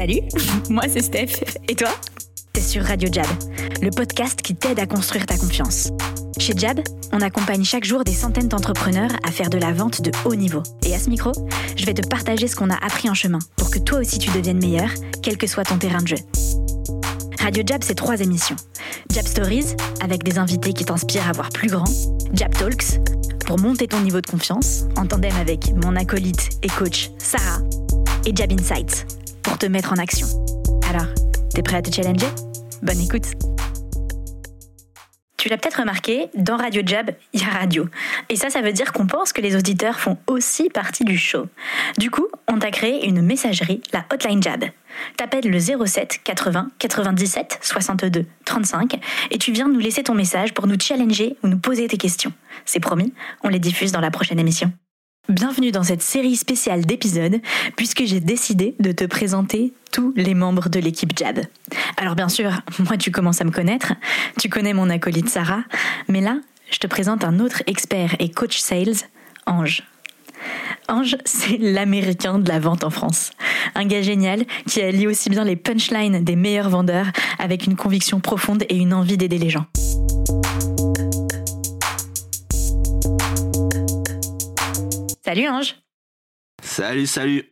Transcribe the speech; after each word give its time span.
Salut, 0.00 0.22
moi 0.70 0.84
c'est 0.88 1.02
Steph. 1.02 1.44
Et 1.68 1.74
toi? 1.74 1.90
T'es 2.54 2.62
sur 2.62 2.82
Radio 2.82 3.10
Jab, 3.12 3.26
le 3.82 3.90
podcast 3.90 4.40
qui 4.40 4.54
t'aide 4.54 4.78
à 4.78 4.86
construire 4.86 5.26
ta 5.26 5.36
confiance. 5.36 5.90
Chez 6.38 6.54
Jab, 6.56 6.80
on 7.12 7.20
accompagne 7.20 7.64
chaque 7.64 7.84
jour 7.84 8.02
des 8.02 8.14
centaines 8.14 8.48
d'entrepreneurs 8.48 9.10
à 9.28 9.30
faire 9.30 9.50
de 9.50 9.58
la 9.58 9.74
vente 9.74 10.00
de 10.00 10.10
haut 10.24 10.36
niveau. 10.36 10.62
Et 10.86 10.94
à 10.94 10.98
ce 10.98 11.10
micro, 11.10 11.32
je 11.76 11.84
vais 11.84 11.92
te 11.92 12.08
partager 12.08 12.48
ce 12.48 12.56
qu'on 12.56 12.70
a 12.70 12.76
appris 12.76 13.10
en 13.10 13.14
chemin 13.14 13.40
pour 13.58 13.70
que 13.70 13.78
toi 13.78 13.98
aussi 13.98 14.18
tu 14.18 14.30
deviennes 14.30 14.58
meilleur, 14.58 14.88
quel 15.22 15.36
que 15.36 15.46
soit 15.46 15.64
ton 15.64 15.76
terrain 15.76 16.00
de 16.00 16.08
jeu. 16.08 16.18
Radio 17.38 17.62
Jab, 17.66 17.84
c'est 17.84 17.94
trois 17.94 18.22
émissions. 18.22 18.56
Jab 19.10 19.26
Stories, 19.26 19.76
avec 20.00 20.22
des 20.22 20.38
invités 20.38 20.72
qui 20.72 20.86
t'inspirent 20.86 21.28
à 21.28 21.32
voir 21.32 21.50
plus 21.50 21.68
grand. 21.68 21.84
Jab 22.32 22.54
Talks, 22.54 23.00
pour 23.44 23.58
monter 23.58 23.86
ton 23.86 24.00
niveau 24.00 24.22
de 24.22 24.26
confiance, 24.26 24.84
en 24.96 25.04
tandem 25.04 25.36
avec 25.36 25.74
mon 25.84 25.94
acolyte 25.94 26.48
et 26.62 26.68
coach 26.68 27.10
Sarah. 27.18 27.60
Et 28.24 28.34
Jab 28.34 28.50
Insights, 28.50 29.06
pour 29.42 29.58
te 29.58 29.66
mettre 29.66 29.92
en 29.92 29.96
action. 29.96 30.26
Alors, 30.88 31.06
t'es 31.54 31.62
prêt 31.62 31.76
à 31.76 31.82
te 31.82 31.94
challenger? 31.94 32.28
Bonne 32.82 33.00
écoute 33.00 33.26
tu 35.40 35.48
l'as 35.48 35.56
peut-être 35.56 35.80
remarqué, 35.80 36.28
dans 36.34 36.58
Radio 36.58 36.82
Jab, 36.84 37.12
il 37.32 37.40
y 37.40 37.44
a 37.44 37.48
radio. 37.48 37.88
Et 38.28 38.36
ça, 38.36 38.50
ça 38.50 38.60
veut 38.60 38.74
dire 38.74 38.92
qu'on 38.92 39.06
pense 39.06 39.32
que 39.32 39.40
les 39.40 39.56
auditeurs 39.56 39.98
font 39.98 40.18
aussi 40.26 40.68
partie 40.68 41.02
du 41.02 41.16
show. 41.16 41.46
Du 41.96 42.10
coup, 42.10 42.28
on 42.46 42.58
t'a 42.58 42.70
créé 42.70 43.08
une 43.08 43.22
messagerie, 43.22 43.80
la 43.94 44.04
Hotline 44.12 44.42
Jab. 44.42 44.66
T'appelles 45.16 45.48
le 45.48 45.58
07 45.58 46.20
80 46.24 46.72
97 46.78 47.58
62 47.62 48.26
35 48.44 49.00
et 49.30 49.38
tu 49.38 49.50
viens 49.50 49.68
nous 49.68 49.78
laisser 49.78 50.02
ton 50.02 50.14
message 50.14 50.52
pour 50.52 50.66
nous 50.66 50.78
challenger 50.78 51.38
ou 51.42 51.48
nous 51.48 51.58
poser 51.58 51.88
tes 51.88 51.96
questions. 51.96 52.34
C'est 52.66 52.80
promis, 52.80 53.14
on 53.42 53.48
les 53.48 53.60
diffuse 53.60 53.92
dans 53.92 54.00
la 54.00 54.10
prochaine 54.10 54.38
émission. 54.38 54.70
Bienvenue 55.30 55.70
dans 55.70 55.84
cette 55.84 56.02
série 56.02 56.34
spéciale 56.34 56.84
d'épisodes, 56.84 57.40
puisque 57.76 58.04
j'ai 58.04 58.18
décidé 58.18 58.74
de 58.80 58.90
te 58.90 59.04
présenter 59.04 59.72
tous 59.92 60.12
les 60.16 60.34
membres 60.34 60.68
de 60.68 60.80
l'équipe 60.80 61.16
Jab. 61.16 61.38
Alors 61.98 62.16
bien 62.16 62.28
sûr, 62.28 62.50
moi 62.80 62.96
tu 62.96 63.12
commences 63.12 63.40
à 63.40 63.44
me 63.44 63.52
connaître, 63.52 63.92
tu 64.40 64.48
connais 64.48 64.72
mon 64.72 64.90
acolyte 64.90 65.28
Sarah, 65.28 65.62
mais 66.08 66.20
là, 66.20 66.40
je 66.72 66.78
te 66.78 66.88
présente 66.88 67.22
un 67.22 67.38
autre 67.38 67.62
expert 67.68 68.16
et 68.18 68.28
coach 68.28 68.58
sales, 68.58 69.06
Ange. 69.46 69.84
Ange, 70.88 71.16
c'est 71.24 71.58
l'américain 71.58 72.40
de 72.40 72.48
la 72.48 72.58
vente 72.58 72.82
en 72.82 72.90
France. 72.90 73.30
Un 73.76 73.86
gars 73.86 74.02
génial 74.02 74.44
qui 74.66 74.82
allie 74.82 75.06
aussi 75.06 75.30
bien 75.30 75.44
les 75.44 75.54
punchlines 75.54 76.24
des 76.24 76.34
meilleurs 76.34 76.70
vendeurs 76.70 77.06
avec 77.38 77.66
une 77.66 77.76
conviction 77.76 78.18
profonde 78.18 78.64
et 78.68 78.76
une 78.76 78.92
envie 78.92 79.16
d'aider 79.16 79.38
les 79.38 79.50
gens. 79.50 79.66
Salut 85.30 85.46
Ange 85.46 85.76
Salut, 86.60 87.06
salut 87.06 87.44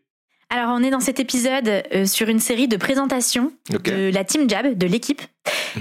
Alors 0.51 0.71
on 0.71 0.83
est 0.83 0.91
dans 0.91 0.99
cet 0.99 1.21
épisode 1.21 1.69
euh, 1.95 2.07
sur 2.07 2.29
une 2.29 2.41
série 2.41 2.67
de 2.67 2.77
présentations 2.77 3.53
de 3.71 4.13
la 4.13 4.25
Team 4.25 4.51
Jab, 4.51 4.77
de 4.77 4.87
l'équipe. 4.89 5.23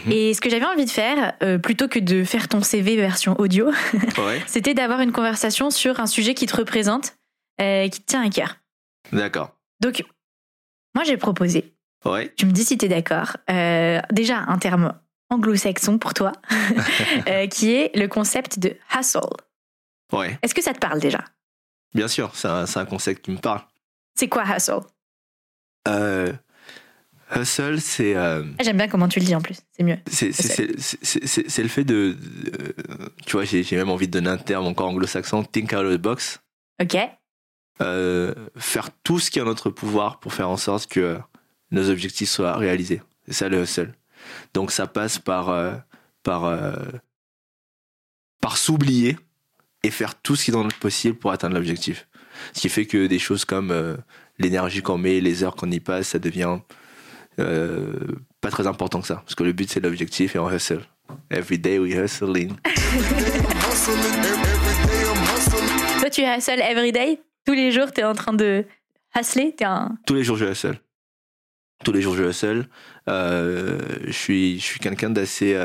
Mhm. 0.05 0.11
Et 0.11 0.35
ce 0.35 0.39
que 0.39 0.47
j'avais 0.47 0.67
envie 0.67 0.85
de 0.85 0.91
faire, 0.91 1.33
euh, 1.41 1.57
plutôt 1.57 1.87
que 1.87 1.97
de 1.97 2.23
faire 2.23 2.49
ton 2.49 2.61
CV 2.61 2.97
version 2.97 3.35
audio, 3.39 3.71
c'était 4.45 4.75
d'avoir 4.75 5.01
une 5.01 5.11
conversation 5.11 5.71
sur 5.71 5.99
un 5.99 6.05
sujet 6.05 6.35
qui 6.35 6.45
te 6.45 6.55
représente, 6.55 7.15
euh, 7.59 7.89
qui 7.89 7.99
te 7.99 8.05
tient 8.05 8.23
à 8.23 8.29
cœur. 8.29 8.57
D'accord. 9.11 9.57
Donc, 9.79 10.03
moi 10.93 11.03
j'ai 11.03 11.17
proposé. 11.17 11.73
Ouais. 12.05 12.31
Tu 12.37 12.45
me 12.45 12.51
dis 12.51 12.63
si 12.63 12.77
tu 12.77 12.85
es 12.85 12.89
d'accord. 12.89 13.37
déjà, 14.11 14.37
un 14.47 14.59
terme 14.59 14.93
anglo-saxon 15.31 15.97
pour 15.97 16.13
toi, 16.13 16.33
qui 17.49 17.73
est 17.73 17.89
le 17.95 18.05
concept 18.07 18.59
de 18.59 18.75
hustle. 18.95 19.21
Ouais. 20.13 20.37
Est-ce 20.43 20.53
que 20.53 20.61
ça 20.61 20.73
te 20.73 20.79
parle 20.79 20.99
déjà? 20.99 21.25
Bien 21.93 22.07
sûr, 22.07 22.31
c'est 22.35 22.47
un, 22.47 22.85
concept 22.85 23.23
qui 23.25 23.31
me 23.31 23.37
parle. 23.37 23.61
C'est 24.15 24.27
quoi 24.27 24.43
hustle? 24.43 24.81
Euh, 25.87 26.33
Hustle, 27.35 27.81
c'est. 27.81 28.15
Euh, 28.15 28.43
ah, 28.57 28.63
J'aime 28.63 28.77
bien 28.77 28.87
comment 28.87 29.07
tu 29.07 29.19
le 29.19 29.25
dis 29.25 29.35
en 29.35 29.41
plus, 29.41 29.57
c'est 29.71 29.83
mieux. 29.83 29.97
C'est 30.07 30.27
le 31.63 31.67
fait 31.67 31.83
de. 31.83 32.15
tu 33.25 33.33
vois, 33.33 33.45
j'ai 33.45 33.75
même 33.75 33.89
envie 33.89 34.07
de 34.07 34.11
donner 34.11 34.29
un 34.29 34.37
terme 34.37 34.65
encore 34.65 34.89
anglo-saxon, 34.89 35.43
think 35.43 35.73
out 35.73 35.85
of 35.85 35.93
the 35.93 36.01
box. 36.01 36.39
Ok. 36.81 36.97
Euh, 37.81 38.33
faire 38.55 38.89
tout 39.03 39.19
ce 39.19 39.29
qui 39.29 39.39
est 39.39 39.41
en 39.41 39.45
notre 39.45 39.69
pouvoir 39.69 40.19
pour 40.19 40.33
faire 40.33 40.49
en 40.49 40.57
sorte 40.57 40.89
que 40.89 41.17
nos 41.71 41.89
objectifs 41.89 42.29
soient 42.29 42.55
réalisés. 42.57 43.01
C'est 43.27 43.33
ça 43.33 43.49
le 43.49 43.63
hustle. 43.63 43.93
Donc 44.53 44.71
ça 44.71 44.87
passe 44.87 45.19
par. 45.19 45.53
par 46.23 46.43
par 48.41 48.57
s'oublier 48.57 49.17
et 49.87 49.91
faire 49.91 50.15
tout 50.21 50.35
ce 50.35 50.43
qui 50.45 50.51
est 50.51 50.53
dans 50.53 50.65
notre 50.65 50.79
possible 50.79 51.15
pour 51.17 51.31
atteindre 51.31 51.55
l'objectif. 51.55 52.07
Ce 52.53 52.59
qui 52.59 52.67
fait 52.69 52.85
que 52.85 53.07
des 53.07 53.19
choses 53.19 53.45
comme 53.45 53.71
euh, 53.71 53.95
l'énergie 54.37 54.81
qu'on 54.81 54.97
met, 54.97 55.21
les 55.21 55.45
heures 55.45 55.55
qu'on 55.55 55.71
y 55.71 55.79
passe, 55.79 56.09
ça 56.09 56.19
devient 56.19 56.57
euh, 57.39 57.93
pas 58.41 58.49
très 58.51 58.67
important 58.67 58.99
que 58.99 59.07
ça. 59.07 59.15
Parce 59.15 59.33
que 59.33 59.43
le 59.43 59.53
but, 59.53 59.71
c'est 59.71 59.79
l'objectif 59.79 60.35
et 60.35 60.39
on 60.39 60.51
hustle. 60.51 60.81
Every 61.31 61.57
day 61.57 61.79
we 61.79 61.95
hustling. 61.95 62.57
Toi, 66.01 66.09
tu 66.09 66.21
hustle 66.21 66.61
every 66.61 66.91
day? 66.91 67.21
Tous 67.45 67.53
les 67.53 67.71
jours, 67.71 67.93
tu 67.93 68.01
es 68.01 68.03
en 68.03 68.13
train 68.13 68.33
de 68.33 68.65
hustler? 69.17 69.55
Un... 69.61 69.95
Tous 70.05 70.15
les 70.15 70.25
jours, 70.25 70.35
je 70.35 70.45
hustle. 70.45 70.81
Tous 71.85 71.93
les 71.93 72.01
jours, 72.01 72.15
je 72.15 72.25
hustle. 72.25 72.67
Euh, 73.07 73.79
je 74.05 74.11
suis, 74.11 74.59
je 74.59 74.65
suis 74.65 74.81
quelqu'un 74.81 75.09
d'assez, 75.09 75.57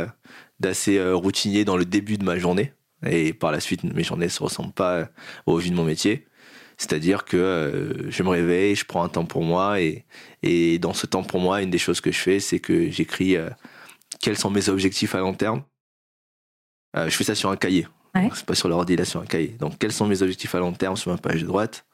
d'assez 0.60 1.02
routinier 1.12 1.64
dans 1.64 1.76
le 1.76 1.84
début 1.84 2.18
de 2.18 2.24
ma 2.24 2.38
journée. 2.38 2.72
Et 3.06 3.32
par 3.32 3.52
la 3.52 3.60
suite, 3.60 3.84
mes 3.84 4.04
journées 4.04 4.26
ne 4.26 4.30
se 4.30 4.42
ressemblent 4.42 4.72
pas 4.72 5.08
au 5.46 5.56
vu 5.56 5.70
de 5.70 5.74
mon 5.74 5.84
métier. 5.84 6.26
C'est-à-dire 6.82 7.24
que 7.24 7.36
euh, 7.36 8.10
je 8.10 8.22
me 8.22 8.28
réveille, 8.28 8.74
je 8.74 8.84
prends 8.84 9.04
un 9.04 9.08
temps 9.08 9.24
pour 9.24 9.44
moi 9.44 9.80
et, 9.80 10.04
et 10.42 10.80
dans 10.80 10.94
ce 10.94 11.06
temps 11.06 11.22
pour 11.22 11.38
moi, 11.38 11.62
une 11.62 11.70
des 11.70 11.78
choses 11.78 12.00
que 12.00 12.10
je 12.10 12.18
fais, 12.18 12.40
c'est 12.40 12.58
que 12.58 12.90
j'écris 12.90 13.36
euh, 13.36 13.50
quels 14.20 14.36
sont 14.36 14.50
mes 14.50 14.68
objectifs 14.68 15.14
à 15.14 15.20
long 15.20 15.34
terme. 15.34 15.62
Euh, 16.96 17.08
je 17.08 17.16
fais 17.16 17.22
ça 17.24 17.34
sur 17.34 17.50
un 17.50 17.56
cahier. 17.56 17.86
Ouais. 18.14 18.28
C'est 18.34 18.44
pas 18.44 18.56
sur 18.56 18.68
l'ordi, 18.68 18.96
là, 18.96 19.04
sur 19.04 19.20
un 19.20 19.26
cahier. 19.26 19.56
Donc, 19.60 19.78
quels 19.78 19.92
sont 19.92 20.06
mes 20.06 20.22
objectifs 20.22 20.54
à 20.54 20.58
long 20.58 20.72
terme 20.72 20.96
sur 20.96 21.10
ma 21.12 21.18
page 21.18 21.42
de 21.42 21.46
droite 21.46 21.86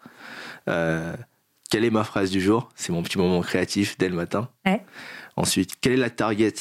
Quelle 0.67 1.85
est 1.85 1.91
ma 1.91 2.03
phrase 2.03 2.31
du 2.31 2.41
jour? 2.41 2.71
C'est 2.75 2.93
mon 2.93 3.03
petit 3.03 3.19
moment 3.19 3.41
créatif 3.43 3.99
dès 3.99 4.09
le 4.09 4.17
matin. 4.17 4.49
Ouais. 4.65 4.83
Ensuite, 5.37 5.79
quelle 5.81 5.93
est 5.93 5.97
la 5.97 6.11
target 6.11 6.55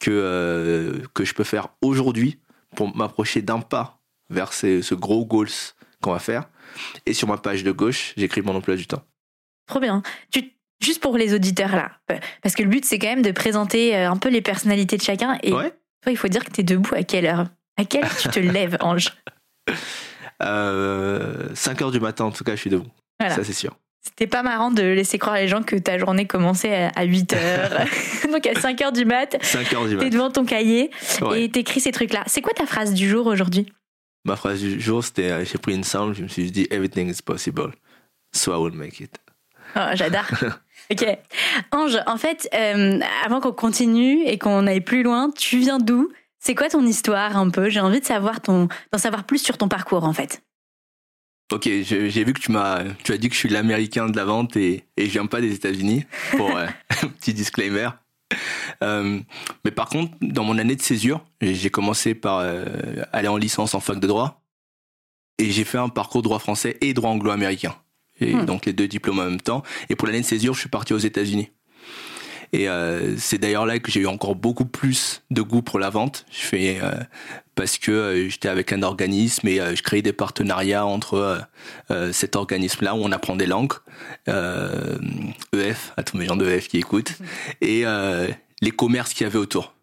que, 0.00 1.02
que 1.12 1.24
je 1.24 1.34
peux 1.34 1.44
faire 1.44 1.68
aujourd'hui 1.82 2.40
pour 2.76 2.94
m'approcher 2.96 3.42
d'un 3.42 3.60
pas 3.60 4.00
vers 4.28 4.52
ce 4.52 4.94
gros 4.94 5.24
goals 5.24 5.48
qu'on 6.02 6.12
va 6.12 6.18
faire. 6.18 6.48
Et 7.06 7.14
sur 7.14 7.28
ma 7.28 7.36
page 7.36 7.64
de 7.64 7.72
gauche, 7.72 8.14
j'écris 8.16 8.42
mon 8.42 8.54
emploi 8.54 8.76
du 8.76 8.86
temps. 8.86 9.02
Trop 9.66 9.80
bien. 9.80 10.02
Tu, 10.32 10.52
juste 10.82 11.00
pour 11.00 11.16
les 11.16 11.34
auditeurs 11.34 11.74
là, 11.76 11.92
parce 12.42 12.54
que 12.54 12.62
le 12.62 12.68
but 12.68 12.84
c'est 12.84 12.98
quand 12.98 13.08
même 13.08 13.22
de 13.22 13.32
présenter 13.32 13.96
euh, 13.96 14.10
un 14.10 14.16
peu 14.16 14.28
les 14.28 14.40
personnalités 14.40 14.96
de 14.96 15.02
chacun. 15.02 15.38
Et 15.42 15.50
toi, 15.50 15.70
il 16.06 16.16
faut 16.16 16.28
dire 16.28 16.44
que 16.44 16.50
tu 16.50 16.60
es 16.60 16.64
debout 16.64 16.94
à 16.94 17.02
quelle 17.02 17.26
heure? 17.26 17.46
À 17.76 17.84
quelle 17.84 18.04
heure 18.04 18.16
tu 18.16 18.28
te 18.28 18.38
lèves, 18.40 18.76
Ange? 18.80 19.12
Euh, 20.42 21.54
5 21.54 21.82
heures 21.82 21.90
du 21.90 22.00
matin, 22.00 22.24
en 22.24 22.32
tout 22.32 22.44
cas, 22.44 22.52
je 22.52 22.60
suis 22.60 22.70
debout. 22.70 22.90
Ça, 23.20 23.44
c'est 23.44 23.52
sûr. 23.52 23.76
C'était 24.02 24.26
pas 24.26 24.42
marrant 24.42 24.70
de 24.70 24.82
laisser 24.82 25.18
croire 25.18 25.36
les 25.36 25.46
gens 25.48 25.62
que 25.62 25.76
ta 25.76 25.98
journée 25.98 26.26
commençait 26.26 26.90
à 26.94 27.04
8 27.04 27.32
heures. 27.34 27.86
Donc 28.32 28.46
à 28.46 28.58
5 28.58 28.80
heures 28.80 28.92
du 28.92 29.04
mat, 29.04 29.36
5 29.42 29.72
heures 29.74 29.86
du 29.86 29.96
mat. 29.96 30.02
t'es 30.02 30.10
devant 30.10 30.30
ton 30.30 30.44
cahier 30.44 30.90
et 31.34 31.50
t'écris 31.50 31.80
ces 31.80 31.92
trucs-là. 31.92 32.22
C'est 32.26 32.40
quoi 32.40 32.54
ta 32.54 32.66
phrase 32.66 32.94
du 32.94 33.08
jour 33.08 33.26
aujourd'hui? 33.26 33.66
Ma 34.24 34.36
phrase 34.36 34.60
du 34.60 34.80
jour, 34.80 35.02
c'était 35.04 35.30
euh, 35.30 35.44
j'ai 35.44 35.58
pris 35.58 35.74
une 35.74 35.84
sound, 35.84 36.14
je 36.14 36.22
me 36.22 36.28
suis 36.28 36.50
dit 36.50 36.66
everything 36.70 37.10
is 37.10 37.22
possible, 37.22 37.72
so 38.32 38.52
I 38.52 38.62
will 38.62 38.76
make 38.76 39.00
it. 39.00 39.18
Oh, 39.76 39.80
j'adore. 39.94 40.26
ok. 40.90 41.18
Ange, 41.72 41.98
en 42.06 42.16
fait, 42.16 42.48
euh, 42.54 43.00
avant 43.24 43.40
qu'on 43.40 43.52
continue 43.52 44.22
et 44.26 44.38
qu'on 44.38 44.66
aille 44.66 44.80
plus 44.80 45.02
loin, 45.02 45.30
tu 45.30 45.58
viens 45.58 45.78
d'où? 45.78 46.10
C'est 46.38 46.54
quoi 46.54 46.68
ton 46.68 46.84
histoire 46.86 47.36
un 47.36 47.50
peu? 47.50 47.68
J'ai 47.68 47.80
envie 47.80 48.00
de 48.00 48.04
savoir 48.04 48.40
ton, 48.40 48.68
d'en 48.92 48.98
savoir 48.98 49.24
plus 49.24 49.38
sur 49.38 49.58
ton 49.58 49.68
parcours 49.68 50.04
en 50.04 50.12
fait. 50.12 50.42
Ok, 51.52 51.68
j'ai 51.82 52.24
vu 52.24 52.32
que 52.32 52.40
tu 52.40 52.52
m'as, 52.52 52.84
tu 53.02 53.12
as 53.12 53.18
dit 53.18 53.28
que 53.28 53.34
je 53.34 53.40
suis 53.40 53.48
l'américain 53.48 54.08
de 54.08 54.16
la 54.16 54.24
vente 54.24 54.56
et, 54.56 54.84
et 54.96 55.06
je 55.06 55.10
viens 55.10 55.26
pas 55.26 55.40
des 55.40 55.52
États-Unis. 55.52 56.04
Pour 56.36 56.56
euh, 56.56 56.66
petit 57.18 57.34
disclaimer. 57.34 57.88
Euh, 58.82 59.18
mais 59.64 59.70
par 59.72 59.88
contre, 59.88 60.12
dans 60.20 60.44
mon 60.44 60.58
année 60.58 60.76
de 60.76 60.82
césure, 60.82 61.24
j'ai 61.40 61.70
commencé 61.70 62.14
par 62.14 62.38
euh, 62.38 62.64
aller 63.12 63.28
en 63.28 63.36
licence 63.36 63.74
en 63.74 63.80
fac 63.80 63.98
de 63.98 64.06
droit 64.06 64.42
et 65.38 65.50
j'ai 65.50 65.64
fait 65.64 65.78
un 65.78 65.88
parcours 65.88 66.22
droit 66.22 66.38
français 66.38 66.76
et 66.80 66.94
droit 66.94 67.10
anglo-américain. 67.10 67.74
Et 68.20 68.34
hmm. 68.34 68.44
donc 68.44 68.66
les 68.66 68.72
deux 68.72 68.86
diplômes 68.86 69.18
en 69.18 69.24
même 69.24 69.40
temps. 69.40 69.62
Et 69.88 69.96
pour 69.96 70.06
l'année 70.06 70.20
de 70.20 70.26
césure, 70.26 70.54
je 70.54 70.60
suis 70.60 70.68
parti 70.68 70.92
aux 70.92 70.98
États-Unis. 70.98 71.50
Et 72.52 72.68
euh, 72.68 73.16
c'est 73.16 73.38
d'ailleurs 73.38 73.66
là 73.66 73.78
que 73.78 73.90
j'ai 73.90 74.00
eu 74.00 74.06
encore 74.06 74.34
beaucoup 74.34 74.64
plus 74.64 75.22
de 75.30 75.42
goût 75.42 75.62
pour 75.62 75.78
la 75.78 75.90
vente. 75.90 76.26
Je 76.30 76.40
fais 76.40 76.78
euh, 76.82 76.92
parce 77.54 77.78
que 77.78 77.92
euh, 77.92 78.28
j'étais 78.28 78.48
avec 78.48 78.72
un 78.72 78.82
organisme 78.82 79.46
et 79.46 79.58
je 79.58 79.82
créais 79.82 80.02
des 80.02 80.12
partenariats 80.12 80.84
entre 80.84 81.40
cet 82.12 82.36
organisme-là 82.36 82.94
où 82.94 82.98
on 82.98 83.12
apprend 83.12 83.36
des 83.36 83.46
langues, 83.46 83.74
EF 84.26 85.92
à 85.96 86.02
tous 86.02 86.16
mes 86.16 86.26
gens 86.26 86.36
de 86.36 86.48
EF 86.48 86.68
qui 86.68 86.78
écoutent, 86.78 87.12
et 87.60 87.84
les 88.62 88.70
commerces 88.70 89.14
qu'il 89.14 89.24
y 89.24 89.26
avait 89.26 89.38
autour. 89.38 89.74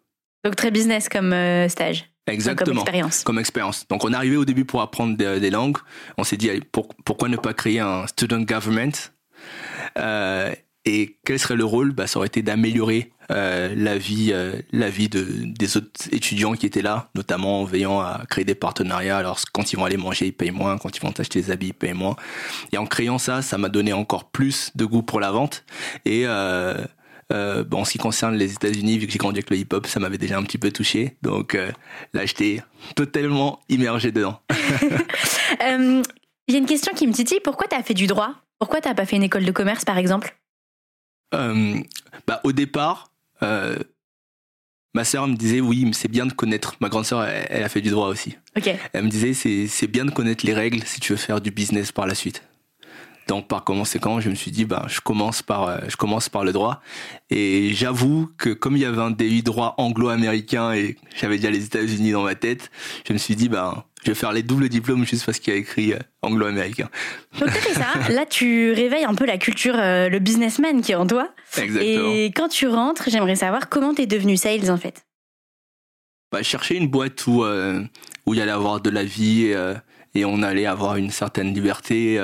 Donc 0.44 0.56
très 0.56 0.70
business 0.70 1.08
comme 1.08 1.34
stage. 1.68 2.10
Exactement. 2.26 2.66
Comme 2.66 2.78
expérience. 2.80 3.24
Comme 3.24 3.38
expérience. 3.38 3.88
Donc 3.88 4.04
on 4.04 4.12
arrivé 4.12 4.36
au 4.36 4.44
début 4.44 4.64
pour 4.66 4.82
apprendre 4.82 5.16
des, 5.16 5.50
langues. 5.50 5.78
On 6.18 6.24
s'est 6.24 6.36
dit 6.36 6.50
pourquoi 6.72 7.28
ne 7.28 7.36
pas 7.36 7.54
créer 7.54 7.80
un 7.80 8.06
student 8.06 8.40
government 8.40 8.92
et 10.88 11.18
quel 11.24 11.38
serait 11.38 11.56
le 11.56 11.64
rôle? 11.64 11.92
Bah, 11.92 12.06
Ça 12.06 12.18
aurait 12.18 12.28
été 12.28 12.42
d'améliorer 12.42 13.12
euh, 13.30 13.74
la 13.76 13.98
vie, 13.98 14.30
euh, 14.32 14.54
la 14.72 14.88
vie 14.88 15.08
de, 15.08 15.22
des 15.22 15.76
autres 15.76 15.88
étudiants 16.12 16.54
qui 16.54 16.64
étaient 16.66 16.82
là, 16.82 17.10
notamment 17.14 17.60
en 17.60 17.64
veillant 17.64 18.00
à 18.00 18.22
créer 18.28 18.44
des 18.44 18.54
partenariats. 18.54 19.18
Alors 19.18 19.38
quand 19.52 19.72
ils 19.72 19.76
vont 19.76 19.84
aller 19.84 19.98
manger, 19.98 20.26
ils 20.26 20.32
payent 20.32 20.50
moins. 20.50 20.78
Quand 20.78 20.96
ils 20.96 21.00
vont 21.00 21.12
acheter 21.18 21.42
des 21.42 21.50
habits, 21.50 21.68
ils 21.68 21.74
payent 21.74 21.92
moins. 21.92 22.16
Et 22.72 22.78
en 22.78 22.86
créant 22.86 23.18
ça, 23.18 23.42
ça 23.42 23.58
m'a 23.58 23.68
donné 23.68 23.92
encore 23.92 24.30
plus 24.30 24.70
de 24.74 24.84
goût 24.86 25.02
pour 25.02 25.20
la 25.20 25.30
vente. 25.30 25.64
Et 26.06 26.22
euh, 26.26 26.74
bon, 27.30 27.80
en 27.80 27.84
ce 27.84 27.92
qui 27.92 27.98
concerne 27.98 28.34
les 28.36 28.54
États-Unis, 28.54 28.98
vu 28.98 29.06
que 29.06 29.12
j'ai 29.12 29.18
grandi 29.18 29.38
avec 29.38 29.50
le 29.50 29.58
hip-hop, 29.58 29.86
ça 29.86 30.00
m'avait 30.00 30.16
déjà 30.16 30.38
un 30.38 30.42
petit 30.42 30.58
peu 30.58 30.70
touché. 30.70 31.16
Donc 31.20 31.56
là, 32.14 32.24
j'étais 32.24 32.62
totalement 32.94 33.60
immergé 33.68 34.10
dedans. 34.10 34.40
Il 36.48 36.54
y 36.54 36.56
a 36.56 36.60
une 36.60 36.66
question 36.66 36.94
qui 36.94 37.06
me 37.06 37.12
titille. 37.12 37.40
Pourquoi 37.44 37.66
tu 37.68 37.76
as 37.76 37.82
fait 37.82 37.92
du 37.92 38.06
droit? 38.06 38.32
Pourquoi 38.58 38.80
tu 38.80 38.92
pas 38.94 39.04
fait 39.04 39.16
une 39.16 39.22
école 39.22 39.44
de 39.44 39.52
commerce, 39.52 39.84
par 39.84 39.98
exemple? 39.98 40.34
Bah, 41.32 42.40
Au 42.44 42.52
départ, 42.52 43.12
euh, 43.42 43.76
ma 44.94 45.04
sœur 45.04 45.28
me 45.28 45.36
disait 45.36 45.60
oui, 45.60 45.84
mais 45.84 45.92
c'est 45.92 46.08
bien 46.08 46.26
de 46.26 46.32
connaître. 46.32 46.76
Ma 46.80 46.88
grande 46.88 47.04
sœur, 47.04 47.24
elle, 47.24 47.46
elle, 47.50 47.62
a 47.62 47.68
fait 47.68 47.80
du 47.80 47.90
droit 47.90 48.08
aussi. 48.08 48.36
Ok. 48.56 48.70
Elle 48.92 49.04
me 49.04 49.10
disait 49.10 49.34
c'est 49.34 49.86
bien 49.86 50.04
de 50.04 50.10
connaître 50.10 50.46
les 50.46 50.54
règles 50.54 50.82
si 50.84 51.00
tu 51.00 51.12
veux 51.12 51.18
faire 51.18 51.40
du 51.40 51.50
business 51.50 51.92
par 51.92 52.06
la 52.06 52.14
suite. 52.14 52.42
Donc 53.28 53.46
par 53.46 53.62
conséquent, 53.62 54.20
je 54.20 54.30
me 54.30 54.34
suis 54.34 54.50
dit 54.50 54.64
bah 54.64 54.86
je 54.88 55.00
commence 55.00 55.42
par 55.42 55.68
euh, 55.68 55.78
je 55.88 55.96
commence 55.96 56.28
par 56.28 56.44
le 56.44 56.52
droit 56.52 56.80
et 57.30 57.70
j'avoue 57.74 58.30
que 58.38 58.50
comme 58.50 58.74
il 58.76 58.82
y 58.82 58.86
avait 58.86 59.00
un 59.00 59.10
DU 59.10 59.42
droit 59.42 59.74
anglo-américain 59.76 60.72
et 60.72 60.96
j'avais 61.14 61.36
déjà 61.36 61.50
les 61.50 61.66
États-Unis 61.66 62.12
dans 62.12 62.22
ma 62.22 62.34
tête, 62.34 62.70
je 63.06 63.12
me 63.12 63.18
suis 63.18 63.36
dit 63.36 63.50
bah 63.50 63.84
je 64.02 64.10
vais 64.10 64.14
faire 64.14 64.32
les 64.32 64.42
doubles 64.42 64.70
diplômes 64.70 65.04
juste 65.04 65.26
parce 65.26 65.38
qu'il 65.38 65.52
y 65.52 65.56
a 65.56 65.60
écrit 65.60 65.92
euh, 65.92 65.98
anglo-américain. 66.22 66.88
Donc 67.38 67.50
tu 67.52 67.74
ça, 67.74 68.10
là 68.10 68.24
tu 68.24 68.72
réveilles 68.72 69.04
un 69.04 69.14
peu 69.14 69.26
la 69.26 69.36
culture, 69.36 69.74
euh, 69.76 70.08
le 70.08 70.18
businessman 70.20 70.80
qui 70.80 70.92
est 70.92 70.96
en 70.96 71.06
toi. 71.06 71.28
Exactement. 71.58 72.10
Et 72.10 72.32
quand 72.34 72.48
tu 72.48 72.66
rentres, 72.66 73.10
j'aimerais 73.10 73.36
savoir 73.36 73.68
comment 73.68 73.92
tu 73.92 74.02
es 74.02 74.06
devenu 74.06 74.38
sales 74.38 74.70
en 74.70 74.78
fait. 74.78 75.04
Bah, 76.32 76.42
chercher 76.42 76.76
une 76.76 76.88
boîte 76.88 77.26
où 77.26 77.44
euh, 77.44 77.82
où 78.26 78.34
il 78.34 78.38
y 78.38 78.42
allait 78.42 78.52
avoir 78.52 78.80
de 78.80 78.90
la 78.90 79.04
vie 79.04 79.50
euh, 79.54 79.74
et 80.14 80.24
on 80.24 80.42
allait 80.42 80.66
avoir 80.66 80.96
une 80.96 81.10
certaine 81.10 81.54
liberté 81.54 82.18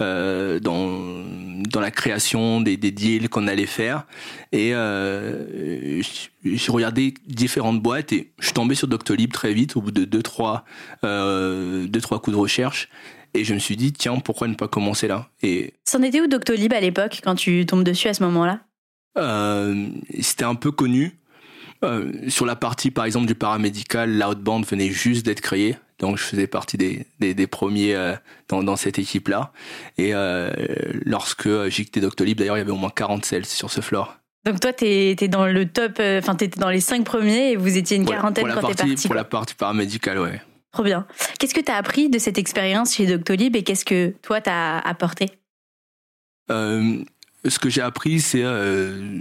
euh, 0.00 0.58
dans 0.60 1.24
dans 1.70 1.80
la 1.80 1.90
création 1.90 2.60
des, 2.60 2.76
des 2.76 2.90
deals 2.90 3.28
qu'on 3.28 3.46
allait 3.46 3.66
faire. 3.66 4.06
Et 4.52 4.74
euh, 4.74 6.02
j'ai 6.44 6.72
regardé 6.72 7.14
différentes 7.26 7.80
boîtes 7.80 8.12
et 8.12 8.32
je 8.38 8.46
suis 8.46 8.54
tombé 8.54 8.74
sur 8.74 8.88
Doctolib 8.88 9.32
très 9.32 9.52
vite 9.52 9.76
au 9.76 9.82
bout 9.82 9.90
de 9.90 10.04
deux 10.04 10.22
trois 10.22 10.64
euh, 11.04 11.86
deux 11.86 12.00
trois 12.00 12.20
coups 12.20 12.36
de 12.36 12.40
recherche. 12.40 12.88
Et 13.34 13.44
je 13.44 13.54
me 13.54 13.58
suis 13.60 13.76
dit 13.76 13.92
tiens 13.92 14.16
pourquoi 14.18 14.48
ne 14.48 14.54
pas 14.54 14.68
commencer 14.68 15.06
là? 15.06 15.28
Et 15.42 15.74
c'en 15.84 16.02
était 16.02 16.20
où 16.20 16.26
Doctolib 16.26 16.72
à 16.72 16.80
l'époque 16.80 17.20
quand 17.22 17.36
tu 17.36 17.64
tombes 17.66 17.84
dessus 17.84 18.08
à 18.08 18.14
ce 18.14 18.22
moment-là? 18.24 18.60
Euh, 19.18 19.86
c'était 20.20 20.44
un 20.44 20.54
peu 20.54 20.70
connu. 20.70 21.16
Euh, 21.82 22.12
sur 22.28 22.44
la 22.44 22.56
partie 22.56 22.90
par 22.90 23.06
exemple 23.06 23.26
du 23.26 23.34
paramédical 23.34 24.18
l'outbound 24.18 24.66
venait 24.66 24.90
juste 24.90 25.24
d'être 25.24 25.40
créé 25.40 25.76
donc 26.00 26.18
je 26.18 26.24
faisais 26.24 26.46
partie 26.48 26.76
des, 26.76 27.06
des, 27.20 27.34
des 27.34 27.46
premiers 27.46 27.94
euh, 27.94 28.14
dans, 28.48 28.62
dans 28.64 28.76
cette 28.76 28.98
équipe-là. 28.98 29.52
Et 29.98 30.14
euh, 30.14 30.50
lorsque 31.04 31.48
j'ai 31.68 31.84
quitté 31.84 32.00
Doctolib, 32.00 32.36
d'ailleurs, 32.38 32.56
il 32.56 32.60
y 32.60 32.62
avait 32.62 32.72
au 32.72 32.76
moins 32.76 32.90
40 32.90 33.24
sales 33.24 33.46
sur 33.46 33.70
ce 33.70 33.80
floor. 33.80 34.16
Donc 34.44 34.58
toi, 34.58 34.72
t'es 34.72 35.14
es 35.20 35.28
dans 35.28 35.46
le 35.46 35.66
top, 35.66 36.00
enfin 36.00 36.34
t'étais 36.34 36.58
dans 36.58 36.70
les 36.70 36.80
cinq 36.80 37.04
premiers 37.04 37.52
et 37.52 37.56
vous 37.56 37.76
étiez 37.76 37.96
une 37.98 38.06
quarantaine 38.06 38.46
pour 38.46 38.62
quand 38.62 38.68
t'es 38.68 38.74
parti. 38.74 39.06
Pour 39.06 39.14
la 39.14 39.24
partie 39.24 39.54
paramédicale, 39.54 40.18
ouais. 40.18 40.40
Trop 40.72 40.82
bien. 40.84 41.06
Qu'est-ce 41.38 41.54
que 41.54 41.60
t'as 41.60 41.76
appris 41.76 42.08
de 42.08 42.18
cette 42.18 42.38
expérience 42.38 42.94
chez 42.94 43.06
Doctolib 43.06 43.56
et 43.56 43.62
qu'est-ce 43.62 43.84
que 43.84 44.14
toi 44.22 44.40
t'as 44.40 44.78
apporté? 44.78 45.26
Euh, 46.50 46.98
Ce 47.46 47.58
que 47.58 47.68
j'ai 47.68 47.82
appris, 47.82 48.20
c'est 48.20 48.42
euh, 48.44 49.20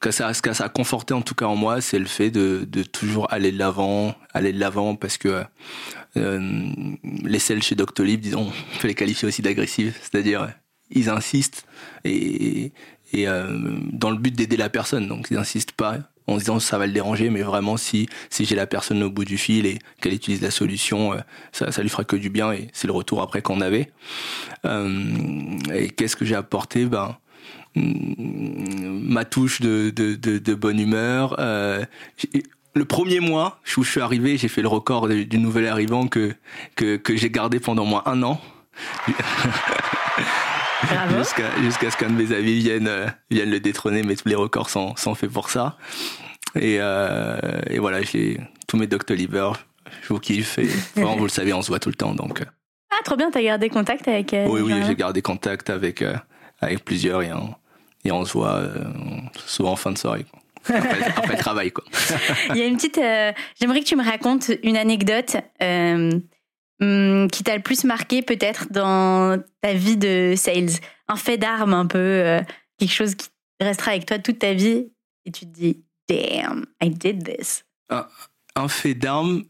que 0.00 0.10
ça, 0.10 0.32
ce 0.32 0.42
que 0.42 0.52
ça 0.52 0.64
a 0.64 0.68
conforté 0.68 1.14
en 1.14 1.22
tout 1.22 1.34
cas 1.34 1.46
en 1.46 1.56
moi, 1.56 1.80
c'est 1.80 1.98
le 1.98 2.06
fait 2.06 2.30
de, 2.30 2.66
de 2.66 2.82
toujours 2.82 3.30
aller 3.32 3.52
de 3.52 3.58
l'avant, 3.58 4.14
aller 4.32 4.52
de 4.52 4.58
l'avant 4.58 4.96
parce 4.96 5.18
que 5.18 5.44
euh, 6.16 6.72
les 7.22 7.38
selles 7.38 7.62
chez 7.62 7.74
Doctolib, 7.74 8.20
disons, 8.20 8.50
on 8.74 8.78
peut 8.78 8.88
les 8.88 8.94
qualifier 8.94 9.28
aussi 9.28 9.42
d'agressives, 9.42 9.96
c'est-à-dire 10.00 10.52
ils 10.90 11.10
insistent 11.10 11.66
et, 12.04 12.72
et 13.12 13.28
euh, 13.28 13.78
dans 13.92 14.10
le 14.10 14.16
but 14.16 14.34
d'aider 14.34 14.56
la 14.56 14.70
personne, 14.70 15.06
donc 15.06 15.28
ils 15.30 15.36
insistent 15.36 15.72
pas 15.72 15.98
en 16.26 16.36
disant 16.38 16.60
ça 16.60 16.78
va 16.78 16.86
le 16.86 16.92
déranger, 16.92 17.28
mais 17.28 17.42
vraiment 17.42 17.76
si 17.76 18.08
si 18.30 18.46
j'ai 18.46 18.54
la 18.56 18.66
personne 18.66 19.02
au 19.02 19.10
bout 19.10 19.24
du 19.26 19.36
fil 19.36 19.66
et 19.66 19.78
qu'elle 20.00 20.14
utilise 20.14 20.40
la 20.40 20.50
solution, 20.50 21.12
euh, 21.12 21.18
ça, 21.52 21.72
ça 21.72 21.82
lui 21.82 21.90
fera 21.90 22.04
que 22.04 22.16
du 22.16 22.30
bien 22.30 22.52
et 22.52 22.68
c'est 22.72 22.86
le 22.86 22.94
retour 22.94 23.20
après 23.20 23.42
qu'on 23.42 23.60
avait. 23.60 23.92
Euh, 24.64 25.58
et 25.74 25.90
qu'est-ce 25.90 26.16
que 26.16 26.24
j'ai 26.24 26.36
apporté? 26.36 26.86
Ben 26.86 27.18
ma 27.74 29.24
touche 29.24 29.60
de, 29.60 29.90
de, 29.90 30.14
de, 30.14 30.38
de 30.38 30.54
bonne 30.54 30.80
humeur. 30.80 31.36
Euh, 31.38 31.84
le 32.74 32.84
premier 32.84 33.20
mois 33.20 33.60
où 33.76 33.84
je 33.84 33.90
suis 33.90 34.00
arrivé, 34.00 34.36
j'ai 34.36 34.48
fait 34.48 34.62
le 34.62 34.68
record 34.68 35.08
du 35.08 35.38
nouvel 35.38 35.66
arrivant 35.66 36.06
que, 36.06 36.34
que, 36.76 36.96
que 36.96 37.16
j'ai 37.16 37.30
gardé 37.30 37.60
pendant 37.60 37.84
moins 37.84 38.02
un 38.06 38.22
an. 38.22 38.40
Jusqu'à 41.18 41.50
jusqu'à 41.60 41.90
ce 41.90 41.96
qu'un 41.96 42.08
de 42.08 42.14
mes 42.14 42.34
amis 42.34 42.58
vienne, 42.58 42.88
euh, 42.88 43.06
vienne 43.30 43.50
le 43.50 43.60
détrôner, 43.60 44.02
mais 44.02 44.16
tous 44.16 44.28
les 44.28 44.34
records 44.34 44.70
sont, 44.70 44.96
sont 44.96 45.14
faits 45.14 45.30
pour 45.30 45.50
ça. 45.50 45.76
Et, 46.54 46.78
euh, 46.80 47.38
et 47.68 47.78
voilà, 47.78 48.02
j'ai 48.02 48.40
tous 48.66 48.76
mes 48.76 48.86
Doctolib, 48.86 49.36
je 50.02 50.08
vous 50.08 50.18
kiffe. 50.18 50.58
Et 50.58 50.68
vraiment, 50.96 51.16
vous 51.16 51.24
le 51.24 51.30
savez, 51.30 51.52
on 51.52 51.62
se 51.62 51.68
voit 51.68 51.78
tout 51.78 51.90
le 51.90 51.94
temps. 51.94 52.14
Donc. 52.14 52.42
Ah, 52.90 53.02
trop 53.04 53.16
bien, 53.16 53.30
t'as 53.30 53.42
gardé 53.42 53.68
contact 53.68 54.08
avec. 54.08 54.34
Euh, 54.34 54.46
oui, 54.48 54.60
oui, 54.60 54.74
j'ai 54.86 54.96
gardé 54.96 55.22
contact 55.22 55.70
avec, 55.70 56.02
euh, 56.02 56.14
avec 56.60 56.84
plusieurs 56.84 57.22
et 57.22 57.32
on, 57.32 57.54
et 58.04 58.12
on 58.12 58.24
se 58.24 58.32
voit 58.32 58.56
euh, 58.56 58.84
souvent 59.46 59.72
en 59.72 59.76
fin 59.76 59.92
de 59.92 59.98
soirée. 59.98 60.24
Quoi. 60.30 60.40
Après, 60.76 61.04
après, 61.16 61.32
le 61.36 61.38
travail, 61.38 61.70
quoi. 61.72 61.84
Il 62.50 62.56
y 62.56 62.62
a 62.62 62.66
une 62.66 62.76
petite. 62.76 62.98
euh, 62.98 63.32
J'aimerais 63.60 63.80
que 63.80 63.86
tu 63.86 63.96
me 63.96 64.04
racontes 64.04 64.50
une 64.62 64.76
anecdote 64.76 65.36
euh, 65.62 66.10
hum, 66.80 67.28
qui 67.30 67.42
t'a 67.42 67.56
le 67.56 67.62
plus 67.62 67.84
marqué, 67.84 68.22
peut-être, 68.22 68.66
dans 68.70 69.42
ta 69.62 69.72
vie 69.72 69.96
de 69.96 70.34
sales. 70.36 70.70
Un 71.08 71.16
fait 71.16 71.38
d'arme, 71.38 71.74
un 71.74 71.86
peu. 71.86 71.98
euh, 71.98 72.40
quelque 72.78 72.92
chose 72.92 73.14
qui 73.14 73.28
restera 73.60 73.92
avec 73.92 74.06
toi 74.06 74.18
toute 74.18 74.38
ta 74.38 74.52
vie. 74.54 74.90
Et 75.26 75.32
tu 75.32 75.46
te 75.46 75.50
dis, 75.50 75.82
damn, 76.08 76.66
I 76.82 76.90
did 76.90 77.24
this. 77.24 77.64
Un, 77.90 78.06
un 78.56 78.68
fait 78.68 78.94
d'arme. 78.94 79.44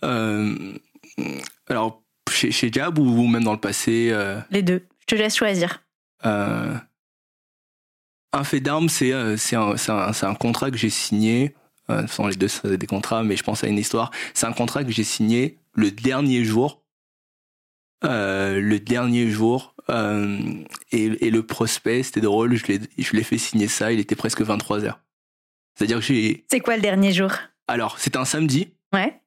Alors, 1.69 2.03
chez, 2.31 2.50
chez 2.50 2.70
Jab 2.73 2.99
ou 2.99 3.26
même 3.26 3.44
dans 3.44 3.53
le 3.53 3.61
passé 3.61 4.12
Les 4.50 4.62
deux. 4.62 4.87
Je 5.00 5.06
te 5.06 5.14
laisse 5.20 5.37
choisir. 5.37 5.82
euh, 6.25 6.75
un 8.32 8.44
fait 8.44 8.61
d'arme, 8.61 8.88
c'est 8.88 9.12
euh, 9.12 9.37
c'est 9.37 9.56
un, 9.56 9.77
c'est 9.77 9.93
un, 9.93 10.12
c'est 10.12 10.27
un 10.27 10.35
contrat 10.35 10.71
que 10.71 10.77
j'ai 10.77 10.91
signé. 10.91 11.55
Euh, 11.91 12.06
sont 12.06 12.27
les 12.29 12.37
deux, 12.37 12.46
faisait 12.49 12.77
des 12.79 12.87
contrats, 12.87 13.25
mais 13.25 13.37
je 13.37 13.43
pense 13.43 13.65
à 13.65 13.67
une 13.67 13.79
histoire. 13.79 14.10
C'est 14.34 14.46
un 14.46 14.53
contrat 14.53 14.84
que 14.84 14.93
j'ai 14.93 15.03
signé 15.05 15.58
le 15.75 15.91
dernier 15.91 16.44
jour. 16.44 16.82
Euh, 18.05 18.60
le 18.60 18.79
dernier 18.81 19.29
jour. 19.29 19.75
euh, 19.91 20.39
et, 20.93 21.27
et 21.27 21.31
le 21.31 21.44
prospect, 21.44 22.03
c'était 22.05 22.20
drôle, 22.20 22.55
je 22.55 23.13
l'ai 23.13 23.22
fait 23.25 23.39
signer 23.39 23.67
ça, 23.67 23.93
il 23.93 23.99
était 23.99 24.15
presque 24.15 24.41
23 24.41 24.84
heures. 24.84 25.01
C'est-à-dire 25.75 25.99
que 25.99 26.05
j'ai. 26.05 26.44
C'est 26.51 26.60
quoi 26.60 26.77
le 26.77 26.82
dernier 26.82 27.13
jour? 27.13 27.32
Alors, 27.67 27.99
c'était 27.99 28.19
un 28.19 28.25
samedi. 28.25 28.72
Ouais. 28.93 29.20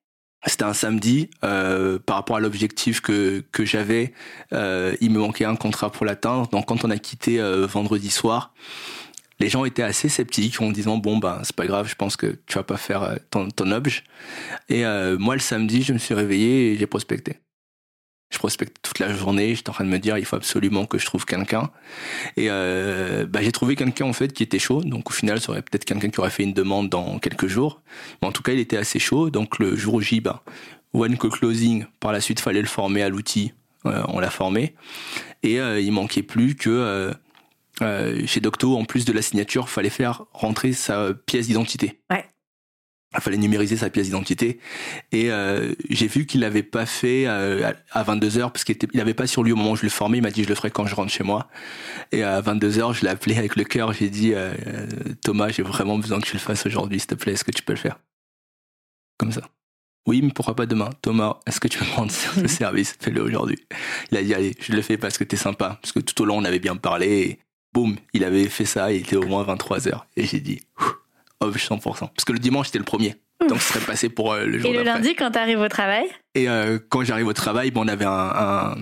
C'était 0.45 0.63
un 0.63 0.73
samedi. 0.73 1.29
Euh, 1.43 1.99
par 1.99 2.17
rapport 2.17 2.35
à 2.35 2.39
l'objectif 2.39 3.01
que, 3.01 3.43
que 3.51 3.65
j'avais, 3.65 4.13
euh, 4.51 4.95
il 5.01 5.11
me 5.11 5.19
manquait 5.19 5.45
un 5.45 5.55
contrat 5.55 5.91
pour 5.91 6.05
l'atteindre. 6.05 6.47
Donc, 6.49 6.67
quand 6.67 6.83
on 6.83 6.89
a 6.89 6.97
quitté 6.97 7.39
euh, 7.39 7.65
vendredi 7.65 8.09
soir, 8.09 8.53
les 9.39 9.49
gens 9.49 9.65
étaient 9.65 9.83
assez 9.83 10.09
sceptiques 10.09 10.61
en 10.61 10.71
disant 10.71 10.97
bon 10.97 11.17
ben 11.17 11.41
c'est 11.43 11.55
pas 11.55 11.65
grave, 11.65 11.87
je 11.89 11.95
pense 11.95 12.15
que 12.15 12.37
tu 12.45 12.55
vas 12.55 12.63
pas 12.63 12.77
faire 12.77 13.17
ton, 13.31 13.49
ton 13.49 13.71
obj. 13.71 14.03
Et 14.69 14.83
moi, 15.17 15.35
le 15.35 15.41
samedi, 15.41 15.81
je 15.81 15.91
me 15.91 15.97
suis 15.97 16.13
réveillé 16.13 16.71
et 16.71 16.77
j'ai 16.77 16.87
prospecté. 16.87 17.39
Je 18.33 18.39
prospectais 18.39 18.73
toute 18.81 18.97
la 18.97 19.13
journée. 19.13 19.53
J'étais 19.53 19.69
en 19.69 19.73
train 19.73 19.85
de 19.85 19.89
me 19.89 19.99
dire 19.99 20.17
il 20.17 20.25
faut 20.25 20.35
absolument 20.35 20.85
que 20.85 20.97
je 20.97 21.05
trouve 21.05 21.23
quelqu'un. 21.25 21.69
Et 22.35 22.47
euh, 22.49 23.27
bah, 23.27 23.41
j'ai 23.43 23.51
trouvé 23.51 23.75
quelqu'un 23.75 24.05
en 24.05 24.13
fait 24.13 24.33
qui 24.33 24.41
était 24.41 24.57
chaud. 24.57 24.81
Donc 24.81 25.11
au 25.11 25.13
final, 25.13 25.39
ça 25.39 25.51
aurait 25.51 25.61
peut-être 25.61 25.85
quelqu'un 25.85 26.09
qui 26.09 26.19
aurait 26.19 26.31
fait 26.31 26.43
une 26.43 26.53
demande 26.53 26.89
dans 26.89 27.19
quelques 27.19 27.47
jours. 27.47 27.81
Mais 28.21 28.27
en 28.27 28.31
tout 28.31 28.41
cas, 28.41 28.53
il 28.53 28.59
était 28.59 28.77
assez 28.77 28.97
chaud. 28.97 29.29
Donc 29.29 29.59
le 29.59 29.75
jour 29.75 30.01
J, 30.01 30.19
bah, 30.19 30.43
one 30.93 31.15
call 31.15 31.29
closing. 31.29 31.85
Par 31.99 32.11
la 32.11 32.21
suite, 32.21 32.39
fallait 32.39 32.61
le 32.61 32.67
former 32.67 33.03
à 33.03 33.09
l'outil. 33.09 33.53
Euh, 33.85 34.01
on 34.07 34.19
l'a 34.19 34.31
formé. 34.31 34.73
Et 35.43 35.59
euh, 35.59 35.79
il 35.79 35.91
manquait 35.91 36.23
plus 36.23 36.55
que 36.55 37.13
euh, 37.81 38.25
chez 38.25 38.39
Docto, 38.39 38.75
en 38.75 38.85
plus 38.85 39.05
de 39.05 39.13
la 39.13 39.21
signature, 39.21 39.69
fallait 39.69 39.91
faire 39.91 40.23
rentrer 40.33 40.73
sa 40.73 41.13
pièce 41.13 41.47
d'identité. 41.47 41.99
Ouais. 42.09 42.25
Il 43.15 43.21
fallait 43.21 43.37
numériser 43.37 43.77
sa 43.77 43.89
pièce 43.89 44.07
d'identité. 44.07 44.59
Et 45.11 45.31
euh, 45.31 45.73
j'ai 45.89 46.07
vu 46.07 46.25
qu'il 46.25 46.41
l'avait 46.41 46.63
pas 46.63 46.85
fait 46.85 47.25
euh, 47.27 47.71
à 47.91 48.03
22 48.03 48.37
heures 48.37 48.51
parce 48.51 48.63
qu'il 48.63 48.75
était- 48.75 48.87
il 48.93 48.99
avait 49.01 49.13
pas 49.13 49.27
sur 49.27 49.43
lui 49.43 49.51
au 49.51 49.55
moment 49.55 49.71
où 49.71 49.75
je 49.75 49.83
le 49.83 49.89
formais. 49.89 50.17
Il 50.17 50.21
m'a 50.23 50.31
dit 50.31 50.43
je 50.43 50.49
le 50.49 50.55
ferai 50.55 50.71
quand 50.71 50.85
je 50.87 50.95
rentre 50.95 51.11
chez 51.11 51.23
moi. 51.23 51.47
Et 52.11 52.23
à 52.23 52.41
22 52.41 52.79
heures, 52.79 52.93
je 52.93 53.01
l'ai 53.03 53.09
appelé 53.09 53.37
avec 53.37 53.55
le 53.55 53.63
cœur. 53.63 53.93
J'ai 53.93 54.09
dit 54.09 54.33
euh, 54.33 54.53
euh, 54.67 54.87
Thomas, 55.23 55.49
j'ai 55.49 55.63
vraiment 55.63 55.97
besoin 55.97 56.19
que 56.19 56.25
tu 56.25 56.33
le 56.33 56.39
fasses 56.39 56.65
aujourd'hui, 56.65 56.99
s'il 56.99 57.07
te 57.07 57.15
plaît. 57.15 57.33
Est-ce 57.33 57.43
que 57.43 57.51
tu 57.51 57.63
peux 57.63 57.73
le 57.73 57.79
faire? 57.79 57.99
Comme 59.17 59.31
ça. 59.31 59.41
Oui, 60.05 60.21
mais 60.21 60.31
pourquoi 60.31 60.55
pas 60.55 60.65
demain? 60.65 60.89
Thomas, 61.01 61.39
est-ce 61.47 61.59
que 61.61 61.67
tu 61.69 61.77
peux 61.79 61.85
me 61.85 61.91
rendre 61.91 62.11
ce 62.41 62.47
service? 62.47 62.95
Fais-le 62.99 63.21
aujourd'hui. 63.21 63.57
Il 64.11 64.17
a 64.17 64.23
dit 64.23 64.33
allez, 64.33 64.55
je 64.59 64.73
le 64.73 64.81
fais 64.81 64.97
parce 64.97 65.17
que 65.17 65.23
t'es 65.23 65.37
sympa. 65.37 65.77
Parce 65.81 65.91
que 65.93 65.99
tout 65.99 66.21
au 66.21 66.25
long, 66.25 66.37
on 66.37 66.43
avait 66.43 66.59
bien 66.59 66.75
parlé. 66.75 67.39
boum, 67.73 67.95
il 68.13 68.23
avait 68.23 68.49
fait 68.49 68.65
ça, 68.65 68.91
il 68.91 69.01
était 69.01 69.15
au 69.15 69.25
moins 69.25 69.43
23h. 69.45 70.01
Et 70.17 70.25
j'ai 70.25 70.39
dit, 70.41 70.61
off 71.43 71.55
100%. 71.55 71.81
Parce 71.81 72.25
que 72.25 72.33
le 72.33 72.39
dimanche, 72.39 72.67
c'était 72.67 72.79
le 72.79 72.85
premier. 72.85 73.15
Donc, 73.49 73.61
ce 73.61 73.73
serait 73.73 73.85
passé 73.85 74.09
pour 74.09 74.33
euh, 74.33 74.45
le 74.45 74.59
jour 74.59 74.71
Et 74.71 74.73
le 74.73 74.83
lundi, 74.83 75.15
quand 75.15 75.31
tu 75.31 75.39
arrives 75.39 75.59
au 75.59 75.67
travail? 75.67 76.05
Et 76.35 76.47
euh, 76.47 76.79
quand 76.89 77.03
j'arrive 77.03 77.27
au 77.27 77.33
travail, 77.33 77.71
bon, 77.71 77.83
on 77.83 77.87
avait 77.87 78.05
un, 78.05 78.11
un, 78.11 78.75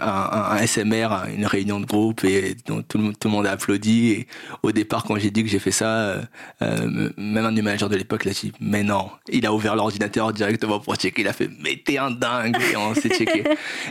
un, 0.00 0.56
un, 0.56 0.66
SMR, 0.66 1.08
une 1.36 1.46
réunion 1.46 1.80
de 1.80 1.86
groupe, 1.86 2.24
et 2.24 2.56
donc, 2.66 2.88
tout, 2.88 2.98
le, 2.98 3.12
tout 3.12 3.28
le 3.28 3.32
monde 3.34 3.46
a 3.46 3.52
applaudi. 3.52 4.12
Et 4.12 4.26
au 4.62 4.72
départ, 4.72 5.04
quand 5.04 5.18
j'ai 5.18 5.30
dit 5.30 5.44
que 5.44 5.50
j'ai 5.50 5.58
fait 5.58 5.70
ça, 5.70 6.24
euh, 6.62 7.10
même 7.18 7.44
un 7.44 7.52
des 7.52 7.62
managers 7.62 7.88
de 7.88 7.96
l'époque 7.96 8.24
l'a 8.24 8.32
dit, 8.32 8.52
mais 8.60 8.82
non. 8.82 9.10
Il 9.28 9.44
a 9.46 9.52
ouvert 9.52 9.76
l'ordinateur 9.76 10.32
directement 10.32 10.80
pour 10.80 10.96
checker. 10.96 11.22
Il 11.22 11.28
a 11.28 11.32
fait, 11.32 11.50
mais 11.62 11.80
t'es 11.84 11.98
un 11.98 12.10
dingue. 12.10 12.56
Et 12.72 12.76
on 12.76 12.94
s'est 12.94 13.10
checké. 13.10 13.44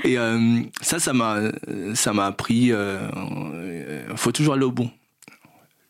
Et 0.04 0.18
ça, 0.82 1.00
ça 1.00 1.14
m'a, 1.14 1.38
ça 1.94 2.14
m'a 2.14 2.26
appris. 2.26 2.72
faut 4.16 4.32
toujours 4.32 4.56
aller 4.56 4.66
au 4.66 4.72
bout. 4.72 4.90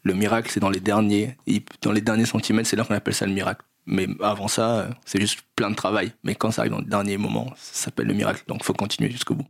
Le 0.06 0.14
miracle, 0.14 0.50
c'est 0.52 0.60
dans 0.60 0.70
les 0.70 0.80
derniers, 0.80 1.36
dans 1.82 1.92
les 1.92 2.02
derniers 2.02 2.26
centimètres, 2.26 2.70
c'est 2.70 2.76
là 2.76 2.86
qu'on 2.86 2.94
appelle 2.94 3.16
ça 3.16 3.26
le 3.26 3.34
miracle. 3.34 3.66
Mais 3.88 4.08
avant 4.22 4.48
ça, 4.48 4.88
c'est 5.04 5.20
juste 5.20 5.42
plein 5.56 5.70
de 5.72 5.76
travail. 5.76 6.14
Mais 6.24 6.36
quand 6.36 6.52
ça 6.52 6.62
arrive 6.62 6.72
dans 6.72 6.80
le 6.80 6.86
dernier 6.86 7.18
moment, 7.18 7.52
ça 7.58 7.86
s'appelle 7.86 8.08
le 8.08 8.14
miracle. 8.14 8.44
Donc 8.48 8.60
il 8.62 8.66
faut 8.66 8.74
continuer 8.74 9.10
jusqu'au 9.10 9.36
bout. 9.36 9.48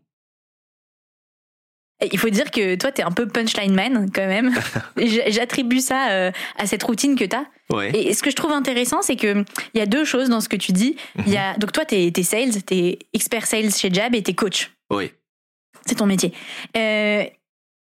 Il 2.12 2.20
faut 2.20 2.30
dire 2.30 2.52
que 2.52 2.76
toi, 2.76 2.92
tu 2.92 3.02
es 3.02 3.04
un 3.04 3.12
peu 3.12 3.28
punchline 3.28 3.74
man 3.74 4.10
quand 4.14 4.28
même. 4.28 4.54
J'attribue 4.98 5.80
ça 5.80 6.10
euh, 6.12 6.32
à 6.58 6.68
cette 6.68 6.84
routine 6.84 7.16
que 7.16 7.24
tu 7.24 7.36
as. 7.36 7.46
Ouais. 7.70 7.92
Et 7.96 8.14
ce 8.14 8.22
que 8.22 8.30
je 8.30 8.36
trouve 8.36 8.52
intéressant, 8.52 9.02
c'est 9.02 9.16
qu'il 9.16 9.46
y 9.74 9.80
a 9.80 9.86
deux 9.86 10.04
choses 10.04 10.30
dans 10.30 10.42
ce 10.42 10.50
que 10.50 10.58
tu 10.58 10.72
dis. 10.74 10.98
Il 11.26 11.32
y 11.32 11.38
a, 11.38 11.54
mhm. 11.54 11.60
donc 11.60 11.72
toi, 11.72 11.86
tu 11.86 11.96
es, 11.96 12.24
sales, 12.24 12.64
tu 12.64 12.76
es 12.76 13.00
expert 13.14 13.46
sales 13.46 13.72
chez 13.72 13.94
Jab 13.94 14.14
et 14.14 14.22
tu 14.22 14.32
es 14.32 14.34
coach. 14.34 14.72
Oui. 14.90 15.12
C'est 15.86 15.96
ton 15.96 16.06
métier. 16.06 16.34
Euh, 16.76 17.26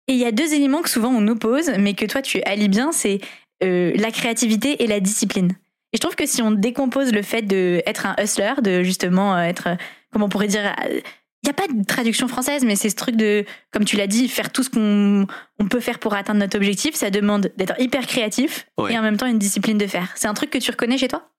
et 0.07 0.13
il 0.13 0.19
y 0.19 0.25
a 0.25 0.31
deux 0.31 0.53
éléments 0.53 0.81
que 0.81 0.89
souvent 0.89 1.09
on 1.09 1.27
oppose, 1.27 1.71
mais 1.79 1.93
que 1.93 2.05
toi 2.05 2.21
tu 2.21 2.41
allies 2.43 2.69
bien, 2.69 2.91
c'est 2.91 3.19
euh, 3.63 3.91
la 3.95 4.11
créativité 4.11 4.83
et 4.83 4.87
la 4.87 4.99
discipline. 4.99 5.51
Et 5.93 5.97
je 5.97 5.99
trouve 5.99 6.15
que 6.15 6.25
si 6.25 6.41
on 6.41 6.51
décompose 6.51 7.13
le 7.13 7.21
fait 7.21 7.43
d'être 7.43 8.05
un 8.05 8.15
hustler, 8.21 8.53
de 8.61 8.83
justement 8.83 9.35
euh, 9.35 9.41
être, 9.41 9.77
comment 10.11 10.25
on 10.25 10.29
pourrait 10.29 10.47
dire, 10.47 10.75
il 10.89 11.01
n'y 11.45 11.49
a 11.49 11.53
pas 11.53 11.67
de 11.67 11.83
traduction 11.85 12.27
française, 12.27 12.63
mais 12.63 12.75
c'est 12.75 12.89
ce 12.89 12.95
truc 12.95 13.15
de, 13.15 13.45
comme 13.71 13.85
tu 13.85 13.97
l'as 13.97 14.07
dit, 14.07 14.27
faire 14.27 14.51
tout 14.51 14.63
ce 14.63 14.69
qu'on 14.69 15.27
on 15.59 15.67
peut 15.67 15.79
faire 15.79 15.99
pour 15.99 16.13
atteindre 16.13 16.39
notre 16.39 16.57
objectif, 16.57 16.95
ça 16.95 17.09
demande 17.09 17.51
d'être 17.57 17.79
hyper 17.79 18.07
créatif 18.07 18.65
et 18.89 18.97
en 18.97 19.01
même 19.01 19.17
temps 19.17 19.27
une 19.27 19.39
discipline 19.39 19.77
de 19.77 19.87
faire. 19.87 20.11
C'est 20.15 20.27
un 20.27 20.33
truc 20.33 20.49
que 20.49 20.57
tu 20.57 20.71
reconnais 20.71 20.97
chez 20.97 21.09
toi? 21.09 21.32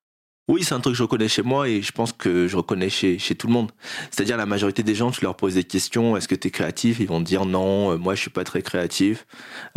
Oui, 0.49 0.63
c'est 0.63 0.75
un 0.75 0.81
truc 0.81 0.93
que 0.93 0.99
je 0.99 1.03
reconnais 1.03 1.29
chez 1.29 1.43
moi 1.43 1.69
et 1.69 1.81
je 1.81 1.93
pense 1.93 2.13
que 2.13 2.47
je 2.49 2.57
reconnais 2.57 2.91
chez, 2.91 3.19
chez 3.19 3.35
tout 3.35 3.47
le 3.47 3.53
monde. 3.53 3.71
C'est-à-dire 4.11 4.37
la 4.37 4.47
majorité 4.47 4.83
des 4.83 4.95
gens, 4.95 5.11
tu 5.11 5.23
leur 5.23 5.37
poses 5.37 5.55
des 5.55 5.65
questions, 5.65 6.17
est-ce 6.17 6.29
que 6.29 6.35
tu 6.35 6.49
es 6.49 6.51
créatif? 6.51 7.01
Ils 7.01 7.09
vont 7.09 7.21
te 7.21 7.27
dire 7.27 7.47
non, 7.47 7.93
euh, 7.93 7.97
moi 7.97 8.15
je 8.15 8.21
suis 8.21 8.31
pas 8.31 8.45
très 8.45 8.61
créatif. 8.61 9.27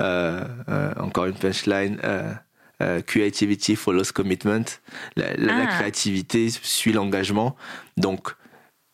Euh, 0.02 0.44
euh, 0.70 0.94
encore 0.98 1.26
une 1.26 1.36
punchline. 1.36 2.00
Euh, 2.04 3.02
creativity 3.02 3.76
follows 3.76 4.12
commitment. 4.14 4.66
La, 5.16 5.36
la, 5.36 5.46
la 5.46 5.64
ah. 5.64 5.66
créativité 5.68 6.50
suit 6.50 6.94
l'engagement. 6.94 7.56
Donc, 7.96 8.36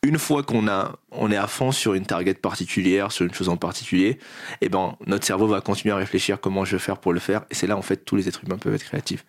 une 0.04 0.18
fois 0.18 0.42
qu'on 0.42 0.68
a, 0.68 0.98
on 1.10 1.30
est 1.30 1.36
à 1.36 1.46
fond 1.46 1.72
sur 1.72 1.94
une 1.94 2.06
target 2.06 2.34
particulière, 2.34 3.10
sur 3.10 3.26
une 3.26 3.34
chose 3.34 3.48
en 3.48 3.56
particulier, 3.56 4.18
eh 4.60 4.68
ben, 4.68 4.96
notre 5.06 5.26
cerveau 5.26 5.46
va 5.46 5.60
continuer 5.60 5.92
à 5.92 5.96
réfléchir 5.96 6.40
comment 6.40 6.64
je 6.64 6.76
vais 6.76 6.82
faire 6.82 6.98
pour 6.98 7.12
le 7.12 7.20
faire. 7.20 7.44
Et 7.50 7.54
c'est 7.54 7.66
là, 7.66 7.76
en 7.76 7.82
fait, 7.82 8.04
tous 8.04 8.16
les 8.16 8.28
êtres 8.28 8.44
humains 8.44 8.58
peuvent 8.58 8.74
être 8.74 8.84
créatifs. 8.84 9.24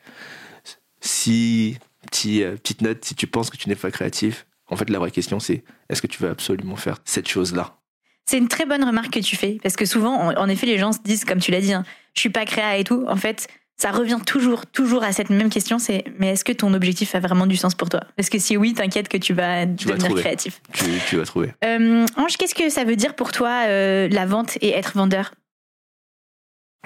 Si 1.02 1.78
petit, 2.06 2.44
euh, 2.44 2.56
petite 2.56 2.82
note, 2.82 3.04
si 3.04 3.16
tu 3.16 3.28
penses 3.28 3.50
que 3.50 3.58
tu 3.58 3.70
n'es 3.70 3.76
pas 3.76 3.92
créatif, 3.92 4.46
en 4.68 4.76
fait, 4.76 4.90
la 4.90 5.00
vraie 5.00 5.12
question, 5.12 5.40
c'est 5.40 5.64
est-ce 5.90 6.02
que 6.02 6.08
tu 6.08 6.22
veux 6.22 6.30
absolument 6.30 6.76
faire 6.76 6.98
cette 7.06 7.28
chose-là? 7.28 7.78
C'est 8.26 8.38
une 8.38 8.48
très 8.48 8.66
bonne 8.66 8.84
remarque 8.84 9.12
que 9.12 9.20
tu 9.20 9.36
fais, 9.36 9.60
parce 9.62 9.76
que 9.76 9.86
souvent, 9.86 10.34
en 10.36 10.50
effet, 10.50 10.66
les 10.66 10.80
gens 10.80 10.92
se 10.92 11.00
disent, 11.04 11.26
comme 11.26 11.40
tu 11.40 11.52
l'as 11.52 11.62
dit, 11.62 11.74
hein, 11.74 11.84
je 12.16 12.22
suis 12.22 12.30
pas 12.30 12.46
créa 12.46 12.78
et 12.78 12.84
tout. 12.84 13.06
En 13.08 13.18
fait, 13.18 13.48
ça 13.78 13.92
revient 13.92 14.20
toujours, 14.26 14.66
toujours 14.66 15.04
à 15.04 15.12
cette 15.12 15.30
même 15.30 15.50
question, 15.50 15.80
c'est 15.80 16.06
mais 16.18 16.30
est-ce 16.30 16.44
que 16.44 16.54
ton 16.54 16.74
objectif 16.74 17.14
a 17.14 17.20
vraiment 17.20 17.46
du 17.46 17.58
sens 17.58 17.76
pour 17.76 17.90
toi? 17.90 18.02
Parce 18.16 18.30
que 18.30 18.40
si 18.40 18.58
oui, 18.58 18.74
t'inquiète 18.74 19.10
que 19.10 19.18
tu 19.18 19.34
vas 19.34 19.66
devenir 19.66 20.16
créatif. 20.16 20.62
Tu, 21.08 21.18
vas 21.18 21.26
trouver. 21.26 21.54
Euh, 21.64 22.06
Ange, 22.16 22.38
qu'est-ce 22.38 22.56
que 22.56 22.70
ça 22.70 22.84
veut 22.84 22.96
dire 22.96 23.16
pour 23.16 23.32
toi 23.32 23.66
euh, 23.68 24.08
la 24.10 24.26
vente 24.26 24.58
et 24.62 24.72
être 24.72 24.94
vendeur? 24.96 25.34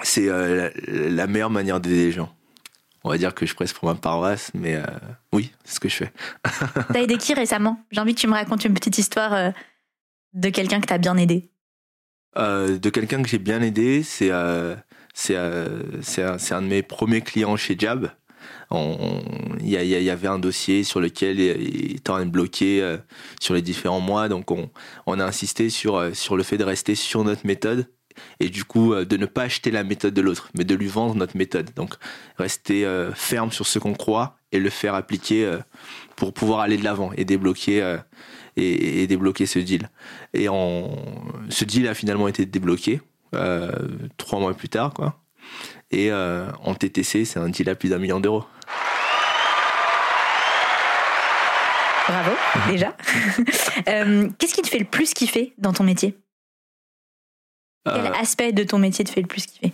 C'est 0.02 0.26
la, 0.26 0.70
la, 0.88 1.26
meilleure 1.26 1.50
manière 1.50 1.78
d'aider 1.78 2.06
les 2.06 2.12
gens 2.12 2.34
on 3.04 3.10
va 3.10 3.18
dire 3.18 3.34
que 3.34 3.46
je 3.46 3.54
presse 3.54 3.72
pour 3.72 3.88
ma 3.88 3.94
paroisse, 3.94 4.50
mais 4.54 4.76
euh, 4.76 4.84
oui, 5.32 5.52
c'est 5.64 5.74
ce 5.74 5.80
que 5.80 5.88
je 5.88 5.96
fais. 5.96 6.12
t'as 6.92 7.00
aidé 7.00 7.16
qui 7.16 7.34
récemment? 7.34 7.80
J'ai 7.90 8.00
envie 8.00 8.14
que 8.14 8.20
tu 8.20 8.26
me 8.26 8.32
racontes 8.32 8.64
une 8.64 8.74
petite 8.74 8.98
histoire 8.98 9.32
euh, 9.32 9.50
de 10.34 10.50
quelqu'un 10.50 10.80
que 10.80 10.86
t'as 10.86 10.98
bien 10.98 11.16
aidé. 11.16 11.50
Euh, 12.36 12.78
de 12.78 12.90
quelqu'un 12.90 13.22
que 13.22 13.28
j'ai 13.28 13.38
bien 13.38 13.62
aidé, 13.62 14.02
c'est 14.02 14.30
c'est 15.14 15.36
c'est 16.02 16.22
un, 16.22 16.36
un, 16.50 16.62
de 16.62 16.66
mes 16.66 16.82
premiers 16.82 17.22
clients 17.22 17.56
chez 17.56 17.76
Jab. 17.78 18.10
Il 18.72 19.66
y, 19.66 19.72
y, 19.72 20.10
avait 20.10 20.28
un 20.28 20.38
dossier 20.38 20.84
sur 20.84 21.00
lequel 21.00 21.40
il 21.40 21.96
était 21.96 22.10
en 22.10 22.24
bloqué 22.24 22.98
sur 23.40 23.54
les 23.54 23.62
différents 23.62 23.98
mois, 23.98 24.28
donc 24.28 24.52
on, 24.52 24.70
on 25.06 25.18
a 25.18 25.24
insisté 25.24 25.70
sur, 25.70 26.14
sur 26.14 26.36
le 26.36 26.44
fait 26.44 26.56
de 26.56 26.62
rester 26.62 26.94
sur 26.94 27.24
notre 27.24 27.44
méthode 27.44 27.88
et 28.40 28.48
du 28.48 28.64
coup 28.64 28.92
euh, 28.92 29.04
de 29.04 29.16
ne 29.16 29.26
pas 29.26 29.42
acheter 29.42 29.70
la 29.70 29.84
méthode 29.84 30.14
de 30.14 30.20
l'autre, 30.20 30.50
mais 30.56 30.64
de 30.64 30.74
lui 30.74 30.86
vendre 30.86 31.14
notre 31.14 31.36
méthode. 31.36 31.70
Donc 31.76 31.94
rester 32.38 32.84
euh, 32.84 33.12
ferme 33.14 33.52
sur 33.52 33.66
ce 33.66 33.78
qu'on 33.78 33.94
croit 33.94 34.36
et 34.52 34.58
le 34.58 34.70
faire 34.70 34.94
appliquer 34.94 35.44
euh, 35.44 35.58
pour 36.16 36.32
pouvoir 36.32 36.60
aller 36.60 36.76
de 36.76 36.84
l'avant 36.84 37.12
et 37.16 37.24
débloquer 37.24 37.98
et, 38.56 39.06
débloquer 39.06 39.46
ce 39.46 39.58
deal. 39.58 39.88
Et 40.34 40.48
en, 40.48 40.90
ce 41.48 41.64
deal 41.64 41.88
a 41.88 41.94
finalement 41.94 42.28
été 42.28 42.46
débloqué 42.46 43.00
trois 44.18 44.40
mois 44.40 44.52
plus 44.54 44.68
tard, 44.68 44.92
quoi. 44.92 45.18
Et 45.90 46.12
en 46.12 46.74
TTC, 46.74 47.24
c'est 47.24 47.38
un 47.38 47.48
deal 47.48 47.70
à 47.70 47.74
plus 47.74 47.88
d'un 47.88 47.98
million 47.98 48.20
d'euros. 48.20 48.44
Bravo, 52.06 52.32
déjà. 52.68 52.94
Qu'est-ce 54.38 54.54
qui 54.54 54.62
te 54.62 54.68
fait 54.68 54.80
le 54.80 54.84
plus 54.84 55.14
kiffer 55.14 55.54
dans 55.58 55.72
ton 55.72 55.84
métier? 55.84 56.18
Quel 57.84 58.06
euh, 58.06 58.12
aspect 58.12 58.52
de 58.52 58.62
ton 58.64 58.78
métier 58.78 59.04
te 59.04 59.10
fait 59.10 59.22
le 59.22 59.26
plus 59.26 59.46
kiffer? 59.46 59.72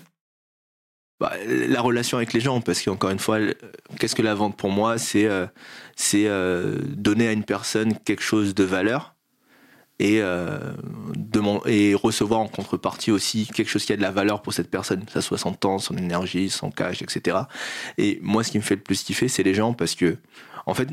Bah, 1.19 1.33
la 1.47 1.81
relation 1.81 2.19
avec 2.19 2.33
les 2.33 2.41
gens, 2.41 2.61
parce 2.61 2.83
qu'encore 2.83 3.11
une 3.11 3.19
fois, 3.19 3.39
qu'est-ce 3.99 4.15
que 4.15 4.23
la 4.23 4.35
vente 4.35 4.57
pour 4.57 4.71
moi 4.71 4.99
C'est 4.99 5.25
euh, 5.25 5.47
c'est 5.97 6.27
euh, 6.27 6.79
donner 6.89 7.29
à 7.29 7.33
une 7.33 7.45
personne 7.45 7.99
quelque 7.99 8.23
chose 8.23 8.55
de 8.55 8.65
valeur 8.65 9.15
et, 9.99 10.21
et 11.67 11.95
recevoir 11.95 12.41
en 12.41 12.49
contrepartie 12.49 13.11
aussi 13.11 13.47
quelque 13.47 13.71
chose 13.71 13.87
qui 13.87 13.95
a 13.95 13.97
de 13.97 14.03
la 14.03 14.11
valeur 14.11 14.43
pour 14.43 14.53
cette 14.53 14.71
personne, 14.71 15.03
soit 15.09 15.39
son 15.39 15.55
temps, 15.55 15.79
son 15.79 15.97
énergie, 15.97 16.51
son 16.51 16.71
cash, 16.71 17.01
etc. 17.01 17.39
Et 17.97 18.19
moi, 18.21 18.45
ce 18.45 18.51
qui 18.51 18.59
me 18.59 18.63
fait 18.63 18.75
le 18.75 18.83
plus 18.83 19.03
kiffer, 19.03 19.29
c'est 19.29 19.43
les 19.43 19.55
gens, 19.55 19.73
parce 19.73 19.95
que, 19.95 20.19
en 20.67 20.75
fait, 20.75 20.91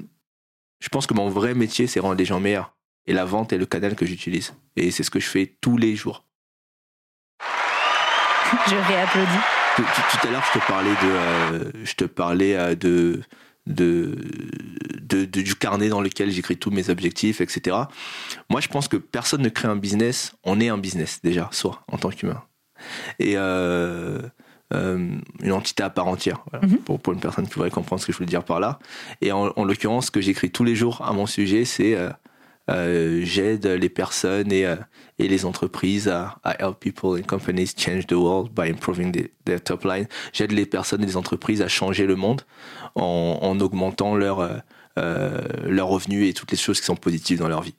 je 0.84 0.90
pense 0.90 1.08
que 1.08 1.14
mon 1.14 1.30
vrai 1.30 1.54
métier, 1.54 1.88
c'est 1.88 2.00
rendre 2.00 2.16
les 2.16 2.26
gens 2.26 2.40
meilleurs. 2.40 2.76
Et 3.06 3.14
la 3.14 3.26
vente 3.26 3.54
est 3.54 3.58
le 3.58 3.66
canal 3.66 3.96
que 3.96 4.06
j'utilise. 4.06 4.54
Et 4.76 4.92
c'est 4.92 5.04
ce 5.04 5.12
que 5.12 5.20
je 5.20 5.28
fais 5.28 5.58
tous 5.62 5.78
les 5.78 5.96
jours. 5.96 6.26
je 8.68 8.76
réapplaudis. 8.76 9.32
Tout, 9.76 9.84
tout, 9.84 10.28
à 10.28 10.32
l'heure, 10.32 10.44
je 10.54 10.60
te 10.60 10.66
parlais 10.68 10.92
de, 10.92 11.10
euh, 11.10 11.72
je 11.84 11.94
te 11.96 12.06
parlais 12.06 12.56
euh, 12.56 12.76
de, 12.76 13.22
de, 13.66 14.16
de, 15.02 15.26
du 15.26 15.56
carnet 15.56 15.90
dans 15.90 16.02
lequel 16.02 16.30
j'écris 16.30 16.58
tous 16.58 16.70
mes 16.70 16.90
objectifs, 16.90 17.42
etc. 17.42 17.78
Moi, 18.50 18.62
je 18.62 18.68
pense 18.68 18.88
que 18.88 18.98
personne 18.98 19.42
ne 19.42 19.50
crée 19.50 19.68
un 19.68 19.76
business. 19.76 20.36
On 20.44 20.60
est 20.60 20.70
un 20.70 20.78
business 20.78 21.20
déjà, 21.24 21.50
soi, 21.52 21.84
en 21.92 21.98
tant 21.98 22.10
qu'humain. 22.10 22.44
Et 23.20 23.34
euh, 23.36 24.22
une 24.72 25.52
entité 25.52 25.84
à 25.84 25.90
part 25.90 26.08
entière, 26.08 26.44
mhm. 26.62 26.78
pour, 26.80 27.00
pour 27.00 27.14
une 27.14 27.20
personne 27.20 27.48
qui 27.48 27.54
voudrait 27.54 27.72
comprendre 27.72 28.02
ce 28.02 28.08
que 28.08 28.14
je 28.14 28.18
veux 28.20 28.26
dire 28.26 28.44
par 28.44 28.60
là. 28.60 28.80
Et 29.22 29.32
en, 29.32 29.52
en 29.56 29.66
l'occurrence, 29.66 30.08
ce 30.08 30.12
que 30.12 30.22
j'écris 30.22 30.52
tous 30.52 30.64
les 30.64 30.76
jours 30.76 31.02
à 31.04 31.14
mon 31.14 31.26
sujet, 31.26 31.66
c'est 31.66 31.98
j'aide 32.68 33.66
les 33.66 33.90
personnes 33.90 34.52
et, 34.52 34.66
euh, 34.66 34.76
et 35.20 35.28
les 35.28 35.46
entreprises 35.46 36.08
à, 36.08 36.40
help 36.60 36.80
people 36.80 37.20
and 37.20 37.24
companies 37.28 37.74
change 37.76 38.08
the 38.08 38.14
world 38.14 38.52
by 38.54 38.70
improving 38.70 39.12
the, 39.12 39.30
their 39.46 39.62
top 39.62 39.84
line. 39.84 40.08
J'aide 40.32 40.52
les 40.52 40.66
personnes 40.66 41.04
et 41.04 41.06
les 41.06 41.18
entreprises 41.18 41.62
à 41.62 41.68
changer 41.68 42.06
le 42.06 42.16
monde 42.16 42.42
en, 42.96 43.40
en 43.42 43.60
augmentant 43.60 44.16
leur, 44.16 44.40
euh, 44.40 44.58
euh, 44.98 45.42
leurs 45.66 45.88
revenus 45.88 46.30
et 46.30 46.34
toutes 46.34 46.52
les 46.52 46.58
choses 46.58 46.80
qui 46.80 46.86
sont 46.86 46.96
positives 46.96 47.40
dans 47.40 47.48
leur 47.48 47.62
vie. 47.62 47.76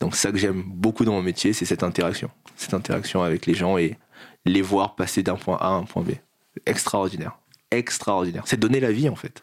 Donc 0.00 0.16
ça 0.16 0.32
que 0.32 0.38
j'aime 0.38 0.62
beaucoup 0.66 1.04
dans 1.04 1.12
mon 1.12 1.22
métier, 1.22 1.52
c'est 1.52 1.64
cette 1.64 1.82
interaction, 1.82 2.30
cette 2.56 2.74
interaction 2.74 3.22
avec 3.22 3.46
les 3.46 3.54
gens 3.54 3.78
et 3.78 3.96
les 4.44 4.62
voir 4.62 4.96
passer 4.96 5.22
d'un 5.22 5.36
point 5.36 5.56
A 5.60 5.68
à 5.68 5.70
un 5.70 5.84
point 5.84 6.02
B. 6.02 6.10
Extraordinaire, 6.66 7.38
extraordinaire. 7.70 8.42
C'est 8.46 8.58
donner 8.58 8.80
la 8.80 8.92
vie 8.92 9.08
en 9.08 9.14
fait. 9.14 9.42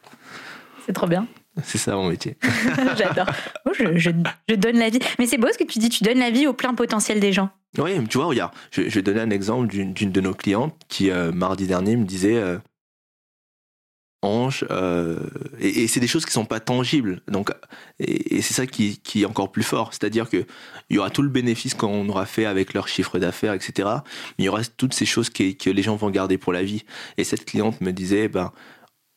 C'est 0.85 0.93
trop 0.93 1.07
bien. 1.07 1.27
C'est 1.63 1.77
ça 1.77 1.95
mon 1.95 2.09
métier. 2.09 2.37
J'adore. 2.97 3.27
je, 3.73 3.97
je, 3.97 4.11
je, 4.47 4.55
donne 4.55 4.77
la 4.77 4.89
vie. 4.89 4.99
Mais 5.17 5.25
c'est 5.25 5.37
beau 5.37 5.47
ce 5.51 5.57
que 5.57 5.63
tu 5.63 5.79
dis, 5.79 5.89
tu 5.89 6.03
donnes 6.03 6.19
la 6.19 6.31
vie 6.31 6.47
au 6.47 6.53
plein 6.53 6.73
potentiel 6.73 7.19
des 7.19 7.33
gens. 7.33 7.49
Oui, 7.77 7.91
tu 8.07 8.17
vois, 8.17 8.27
regarde, 8.27 8.51
je, 8.71 8.81
vais 8.81 9.01
donner 9.01 9.21
un 9.21 9.29
exemple 9.29 9.67
d'une 9.67 9.93
de 9.93 10.21
nos 10.21 10.33
clientes 10.33 10.75
qui, 10.87 11.11
euh, 11.11 11.31
mardi 11.31 11.67
dernier, 11.67 11.95
me 11.95 12.05
disait 12.05 12.35
euh, 12.35 12.57
Ange, 14.21 14.65
euh, 14.69 15.19
et, 15.59 15.87
c'est 15.87 16.01
des 16.01 16.07
choses 16.07 16.25
qui 16.25 16.31
sont 16.31 16.45
pas 16.45 16.59
tangibles. 16.59 17.21
Donc, 17.27 17.51
et, 17.99 18.41
c'est 18.41 18.53
ça 18.53 18.65
qui, 18.65 18.99
qui, 18.99 19.21
est 19.21 19.25
encore 19.25 19.51
plus 19.51 19.63
fort. 19.63 19.93
C'est-à-dire 19.93 20.29
que 20.29 20.45
il 20.89 20.95
y 20.95 20.99
aura 20.99 21.09
tout 21.11 21.21
le 21.21 21.29
bénéfice 21.29 21.75
qu'on 21.75 22.09
aura 22.09 22.25
fait 22.25 22.45
avec 22.45 22.73
leur 22.73 22.87
chiffre 22.87 23.19
d'affaires, 23.19 23.53
etc. 23.53 23.87
Mais 24.37 24.43
il 24.43 24.45
y 24.45 24.49
aura 24.49 24.63
toutes 24.65 24.93
ces 24.93 25.05
choses 25.05 25.29
que 25.29 25.69
les 25.69 25.81
gens 25.83 25.95
vont 25.95 26.09
garder 26.09 26.37
pour 26.37 26.51
la 26.51 26.63
vie. 26.63 26.83
Et 27.17 27.23
cette 27.23 27.45
cliente 27.45 27.79
me 27.81 27.93
disait, 27.93 28.27
ben, 28.27 28.51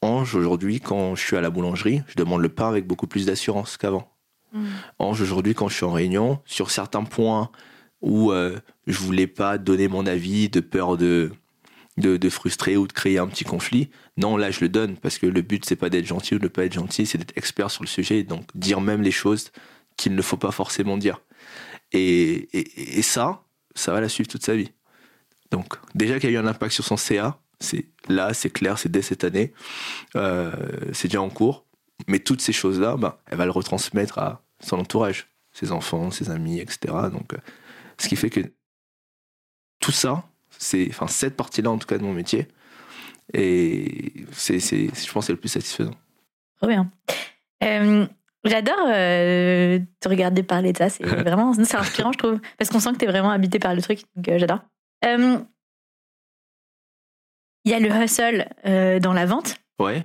Ange, 0.02 0.34
aujourd'hui, 0.34 0.80
quand 0.80 1.14
je 1.14 1.24
suis 1.24 1.36
à 1.36 1.40
la 1.40 1.50
boulangerie, 1.50 2.02
je 2.08 2.16
demande 2.16 2.42
le 2.42 2.48
pain 2.48 2.68
avec 2.68 2.86
beaucoup 2.86 3.06
plus 3.06 3.26
d'assurance 3.26 3.76
qu'avant. 3.76 4.12
Mm. 4.52 4.66
Ange, 4.98 5.20
aujourd'hui, 5.22 5.54
quand 5.54 5.68
je 5.68 5.76
suis 5.76 5.84
en 5.84 5.92
réunion, 5.92 6.40
sur 6.44 6.70
certains 6.70 7.04
points 7.04 7.50
où 8.00 8.32
euh, 8.32 8.58
je 8.88 8.98
voulais 8.98 9.28
pas 9.28 9.58
donner 9.58 9.86
mon 9.88 10.06
avis 10.06 10.48
de 10.48 10.60
peur 10.60 10.96
de 10.96 11.30
de, 11.98 12.30
frustrer 12.30 12.76
ou 12.76 12.86
de 12.86 12.92
créer 12.92 13.18
un 13.18 13.26
petit 13.26 13.44
conflit. 13.44 13.90
Non, 14.16 14.36
là, 14.36 14.50
je 14.50 14.60
le 14.60 14.68
donne 14.68 14.96
parce 14.96 15.18
que 15.18 15.26
le 15.26 15.42
but, 15.42 15.64
c'est 15.64 15.76
pas 15.76 15.90
d'être 15.90 16.06
gentil 16.06 16.34
ou 16.34 16.38
de 16.38 16.44
ne 16.44 16.48
pas 16.48 16.64
être 16.64 16.72
gentil, 16.72 17.06
c'est 17.06 17.18
d'être 17.18 17.36
expert 17.36 17.70
sur 17.70 17.82
le 17.82 17.88
sujet, 17.88 18.22
donc 18.22 18.44
dire 18.54 18.80
même 18.80 19.02
les 19.02 19.10
choses 19.10 19.52
qu'il 19.96 20.14
ne 20.14 20.22
faut 20.22 20.36
pas 20.36 20.52
forcément 20.52 20.96
dire. 20.96 21.20
Et, 21.92 22.48
et, 22.98 23.02
ça, 23.02 23.44
ça 23.74 23.92
va 23.92 24.00
la 24.00 24.08
suivre 24.08 24.28
toute 24.28 24.44
sa 24.44 24.56
vie. 24.56 24.70
Donc, 25.50 25.74
déjà 25.94 26.18
qu'il 26.18 26.30
y 26.30 26.36
a 26.36 26.40
eu 26.40 26.42
un 26.42 26.46
impact 26.46 26.72
sur 26.72 26.84
son 26.84 26.96
CA, 26.96 27.38
c'est 27.62 27.86
là, 28.08 28.34
c'est 28.34 28.50
clair, 28.50 28.78
c'est 28.78 28.90
dès 28.90 29.02
cette 29.02 29.24
année, 29.24 29.52
euh, 30.16 30.52
c'est 30.92 31.08
déjà 31.08 31.22
en 31.22 31.30
cours. 31.30 31.64
Mais 32.08 32.18
toutes 32.18 32.40
ces 32.40 32.52
choses-là, 32.52 32.96
ben, 32.96 33.16
elle 33.26 33.38
va 33.38 33.44
le 33.44 33.50
retransmettre 33.50 34.18
à 34.18 34.42
son 34.60 34.78
entourage, 34.78 35.28
ses 35.52 35.72
enfants, 35.72 36.10
ses 36.10 36.30
amis, 36.30 36.58
etc. 36.58 36.94
Donc, 37.12 37.34
euh, 37.34 37.38
ce 37.98 38.08
qui 38.08 38.16
fait 38.16 38.30
que 38.30 38.40
tout 39.80 39.92
ça, 39.92 40.24
c'est, 40.58 40.88
enfin, 40.90 41.06
cette 41.06 41.36
partie-là, 41.36 41.70
en 41.70 41.78
tout 41.78 41.86
cas, 41.86 41.98
de 41.98 42.02
mon 42.02 42.12
métier. 42.12 42.48
Et 43.34 44.24
c'est, 44.32 44.60
c'est, 44.60 44.88
je 44.94 45.12
pense, 45.12 45.26
c'est 45.26 45.32
le 45.32 45.38
plus 45.38 45.48
satisfaisant. 45.48 45.94
Trop 46.56 46.68
bien. 46.68 46.90
Euh, 47.62 48.06
j'adore 48.44 48.86
euh, 48.88 49.78
te 50.00 50.08
regarder 50.08 50.42
parler 50.42 50.72
de 50.72 50.78
ça. 50.78 50.88
C'est 50.88 51.04
vraiment 51.06 51.52
c'est 51.54 51.76
inspirant, 51.76 52.12
je 52.12 52.18
trouve. 52.18 52.40
Parce 52.58 52.70
qu'on 52.70 52.80
sent 52.80 52.92
que 52.92 52.98
tu 52.98 53.04
es 53.04 53.08
vraiment 53.08 53.30
habité 53.30 53.58
par 53.58 53.74
le 53.74 53.82
truc. 53.82 54.02
Donc, 54.16 54.28
euh, 54.28 54.38
j'adore. 54.38 54.60
Il 57.64 57.70
y 57.70 57.74
a 57.74 57.80
le 57.80 57.88
hustle 57.90 58.48
dans 59.00 59.12
la 59.12 59.26
vente. 59.26 59.56
Ouais. 59.78 60.04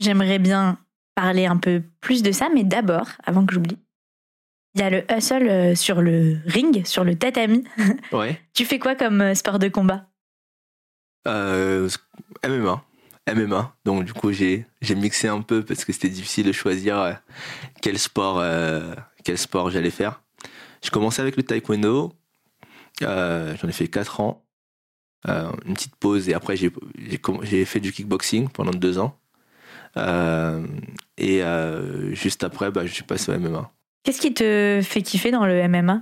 J'aimerais 0.00 0.38
bien 0.38 0.78
parler 1.14 1.46
un 1.46 1.56
peu 1.56 1.82
plus 2.00 2.22
de 2.22 2.30
ça, 2.30 2.48
mais 2.54 2.62
d'abord, 2.62 3.08
avant 3.24 3.44
que 3.44 3.52
j'oublie, 3.52 3.78
il 4.74 4.80
y 4.80 4.84
a 4.84 4.90
le 4.90 5.04
hustle 5.10 5.48
euh, 5.48 5.74
sur 5.74 6.00
le 6.00 6.38
ring, 6.46 6.86
sur 6.86 7.02
le 7.02 7.16
tatami. 7.16 7.64
Ouais. 8.12 8.40
tu 8.54 8.64
fais 8.64 8.78
quoi 8.78 8.94
comme 8.94 9.20
euh, 9.20 9.34
sport 9.34 9.58
de 9.58 9.66
combat? 9.68 10.06
Euh, 11.26 11.88
MMA. 12.46 12.84
MMA. 13.34 13.76
Donc 13.84 14.04
du 14.04 14.12
coup 14.12 14.32
j'ai 14.32 14.66
mixé 14.94 15.26
un 15.28 15.42
peu 15.42 15.64
parce 15.64 15.84
que 15.84 15.92
c'était 15.92 16.08
difficile 16.08 16.46
de 16.46 16.52
choisir 16.52 16.98
euh, 16.98 17.12
quel 17.82 17.98
sport 17.98 18.42
quel 19.24 19.36
sport 19.36 19.70
j'allais 19.70 19.90
faire. 19.90 20.22
Je 20.82 20.90
commençais 20.90 21.20
avec 21.20 21.36
le 21.36 21.42
taekwondo. 21.42 22.14
J'en 23.00 23.68
ai 23.68 23.72
fait 23.72 23.88
4 23.88 24.20
ans. 24.20 24.46
Une 25.26 25.74
petite 25.74 25.96
pause 25.96 26.28
et 26.28 26.34
après 26.34 26.56
j'ai 26.56 26.70
j'ai 27.42 27.64
fait 27.64 27.80
du 27.80 27.92
kickboxing 27.92 28.48
pendant 28.48 28.70
deux 28.70 28.98
ans. 28.98 29.18
et 29.96 31.42
juste 32.12 32.44
après 32.44 32.70
bah, 32.70 32.86
je 32.86 32.92
suis 32.92 33.04
passé 33.04 33.32
au 33.32 33.38
MMA. 33.38 33.70
Qu'est-ce 34.08 34.22
qui 34.22 34.32
te 34.32 34.80
fait 34.82 35.02
kiffer 35.02 35.30
dans 35.30 35.44
le 35.44 35.68
MMA 35.68 36.00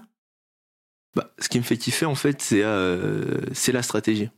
bah, 1.16 1.30
Ce 1.40 1.48
qui 1.48 1.58
me 1.58 1.64
fait 1.64 1.76
kiffer, 1.76 2.06
en 2.06 2.14
fait, 2.14 2.40
c'est 2.40 2.62
euh, 2.62 3.40
la 3.72 3.82
stratégie. 3.82 4.30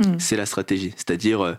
Hmm. 0.00 0.18
C'est 0.18 0.36
la 0.36 0.44
stratégie. 0.44 0.92
C'est-à-dire 0.96 1.40
euh, 1.40 1.54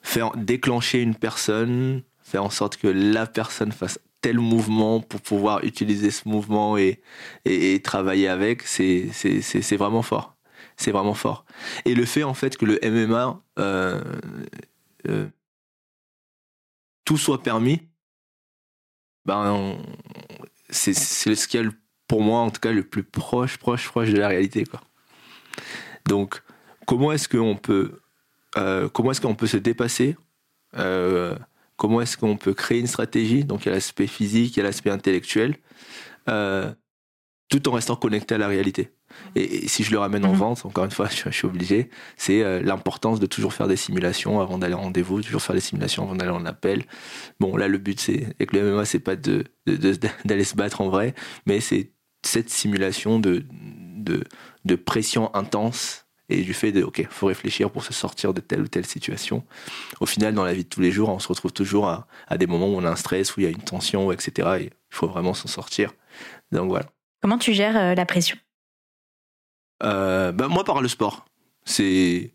faire 0.00 0.32
déclencher 0.36 1.00
une 1.00 1.14
personne, 1.14 2.02
faire 2.22 2.42
en 2.42 2.50
sorte 2.50 2.76
que 2.76 2.88
la 2.88 3.26
personne 3.26 3.70
fasse 3.70 4.00
tel 4.20 4.38
mouvement 4.38 5.00
pour 5.00 5.20
pouvoir 5.20 5.62
utiliser 5.64 6.10
ce 6.10 6.28
mouvement 6.28 6.76
et, 6.76 7.00
et, 7.44 7.80
travailler 7.80 8.26
avec, 8.26 8.62
c'est 8.62 9.76
vraiment 9.76 10.02
fort. 10.02 10.36
C'est 10.76 10.90
vraiment 10.90 11.14
fort. 11.14 11.44
Et 11.84 11.94
le 11.94 12.04
fait, 12.04 12.24
en 12.24 12.34
fait, 12.34 12.56
que 12.56 12.64
le 12.64 12.78
MMA, 12.82 13.40
euh, 13.58 14.02
tout 17.04 17.18
soit 17.18 17.42
permis, 17.42 17.82
ben, 19.24 19.78
c'est 20.70 20.94
ce 20.94 21.46
qui 21.48 21.56
est 21.56 21.66
pour 22.08 22.22
moi 22.22 22.40
en 22.40 22.50
tout 22.50 22.60
cas 22.60 22.72
le 22.72 22.82
plus 22.82 23.04
proche, 23.04 23.56
proche, 23.56 23.88
proche 23.88 24.10
de 24.10 24.18
la 24.18 24.28
réalité. 24.28 24.64
Quoi. 24.64 24.80
Donc, 26.06 26.42
comment 26.86 27.12
est-ce 27.12 27.28
qu'on 27.28 27.56
peut, 27.56 28.00
euh, 28.56 28.88
comment 28.88 29.12
est-ce 29.12 29.20
qu'on 29.20 29.34
peut 29.34 29.46
se 29.46 29.56
dépasser 29.56 30.16
euh, 30.76 31.36
Comment 31.76 32.00
est-ce 32.00 32.16
qu'on 32.16 32.36
peut 32.36 32.54
créer 32.54 32.80
une 32.80 32.86
stratégie? 32.86 33.44
Donc, 33.44 33.64
il 33.64 33.68
y 33.68 33.72
a 33.72 33.74
l'aspect 33.74 34.06
physique, 34.06 34.56
il 34.56 34.58
y 34.58 34.60
a 34.60 34.64
l'aspect 34.64 34.90
intellectuel, 34.90 35.56
euh, 36.28 36.72
tout 37.52 37.68
en 37.68 37.72
restant 37.72 37.96
connecté 37.96 38.34
à 38.34 38.38
la 38.38 38.48
réalité. 38.48 38.92
Et, 39.36 39.68
si 39.68 39.82
je 39.84 39.90
le 39.90 39.98
ramène 39.98 40.24
en 40.24 40.32
mhm. 40.32 40.38
vente, 40.38 40.64
encore 40.64 40.86
une 40.86 40.90
fois, 40.90 41.08
je, 41.10 41.30
suis 41.30 41.46
obligé, 41.46 41.90
c'est 42.16 42.42
euh, 42.42 42.62
l'importance 42.62 43.20
de 43.20 43.26
toujours 43.26 43.52
faire 43.52 43.68
des 43.68 43.76
simulations 43.76 44.40
avant 44.40 44.56
d'aller 44.56 44.74
en 44.74 44.80
rendez-vous, 44.80 45.20
toujours 45.20 45.42
faire 45.42 45.54
des 45.54 45.60
simulations 45.60 46.04
avant 46.04 46.14
d'aller 46.14 46.30
en 46.30 46.46
appel. 46.46 46.84
Bon, 47.40 47.54
là, 47.56 47.68
le 47.68 47.76
but, 47.76 48.00
c'est, 48.00 48.24
avec 48.40 48.54
le 48.54 48.72
MMA, 48.72 48.86
c'est 48.86 49.00
pas 49.00 49.16
de, 49.16 49.44
d'aller 50.24 50.44
se 50.44 50.56
battre 50.56 50.80
en 50.80 50.88
vrai, 50.88 51.14
mais 51.44 51.60
c'est 51.60 51.92
cette 52.24 52.48
simulation 52.48 53.18
de, 53.18 53.44
de, 53.52 54.24
de 54.64 54.74
pression 54.74 55.34
intense 55.34 56.06
et 56.30 56.40
du 56.40 56.54
fait 56.54 56.72
de, 56.72 56.82
OK, 56.82 57.06
faut 57.10 57.26
réfléchir 57.26 57.70
pour 57.70 57.84
se 57.84 57.92
sortir 57.92 58.32
de 58.32 58.40
telle 58.40 58.62
ou 58.62 58.68
telle 58.68 58.86
situation. 58.86 59.44
Au 60.00 60.06
final, 60.06 60.32
dans 60.32 60.44
la 60.44 60.54
vie 60.54 60.64
de 60.64 60.68
tous 60.68 60.80
les 60.80 60.90
jours, 60.90 61.10
on 61.10 61.18
se 61.18 61.28
retrouve 61.28 61.52
toujours 61.52 61.88
à, 61.88 62.06
à 62.28 62.38
des 62.38 62.46
moments 62.46 62.68
où 62.68 62.76
on 62.76 62.84
a 62.84 62.90
un 62.90 62.96
stress, 62.96 63.36
où 63.36 63.40
il 63.40 63.44
y 63.44 63.46
a 63.46 63.50
une 63.50 63.58
tension, 63.62 64.10
etc. 64.10 64.48
Et 64.60 64.64
il 64.64 64.70
faut 64.88 65.08
vraiment 65.08 65.34
s'en 65.34 65.48
sortir. 65.48 65.92
Donc 66.50 66.68
voilà. 66.68 66.86
Comment 67.22 67.38
tu 67.38 67.54
gères 67.54 67.76
euh, 67.76 67.94
la 67.94 68.04
pression? 68.04 68.36
Euh, 69.84 70.32
bah, 70.32 70.48
Moi, 70.48 70.64
par 70.64 70.82
le 70.82 70.88
sport. 70.88 71.24
C'est 71.64 72.32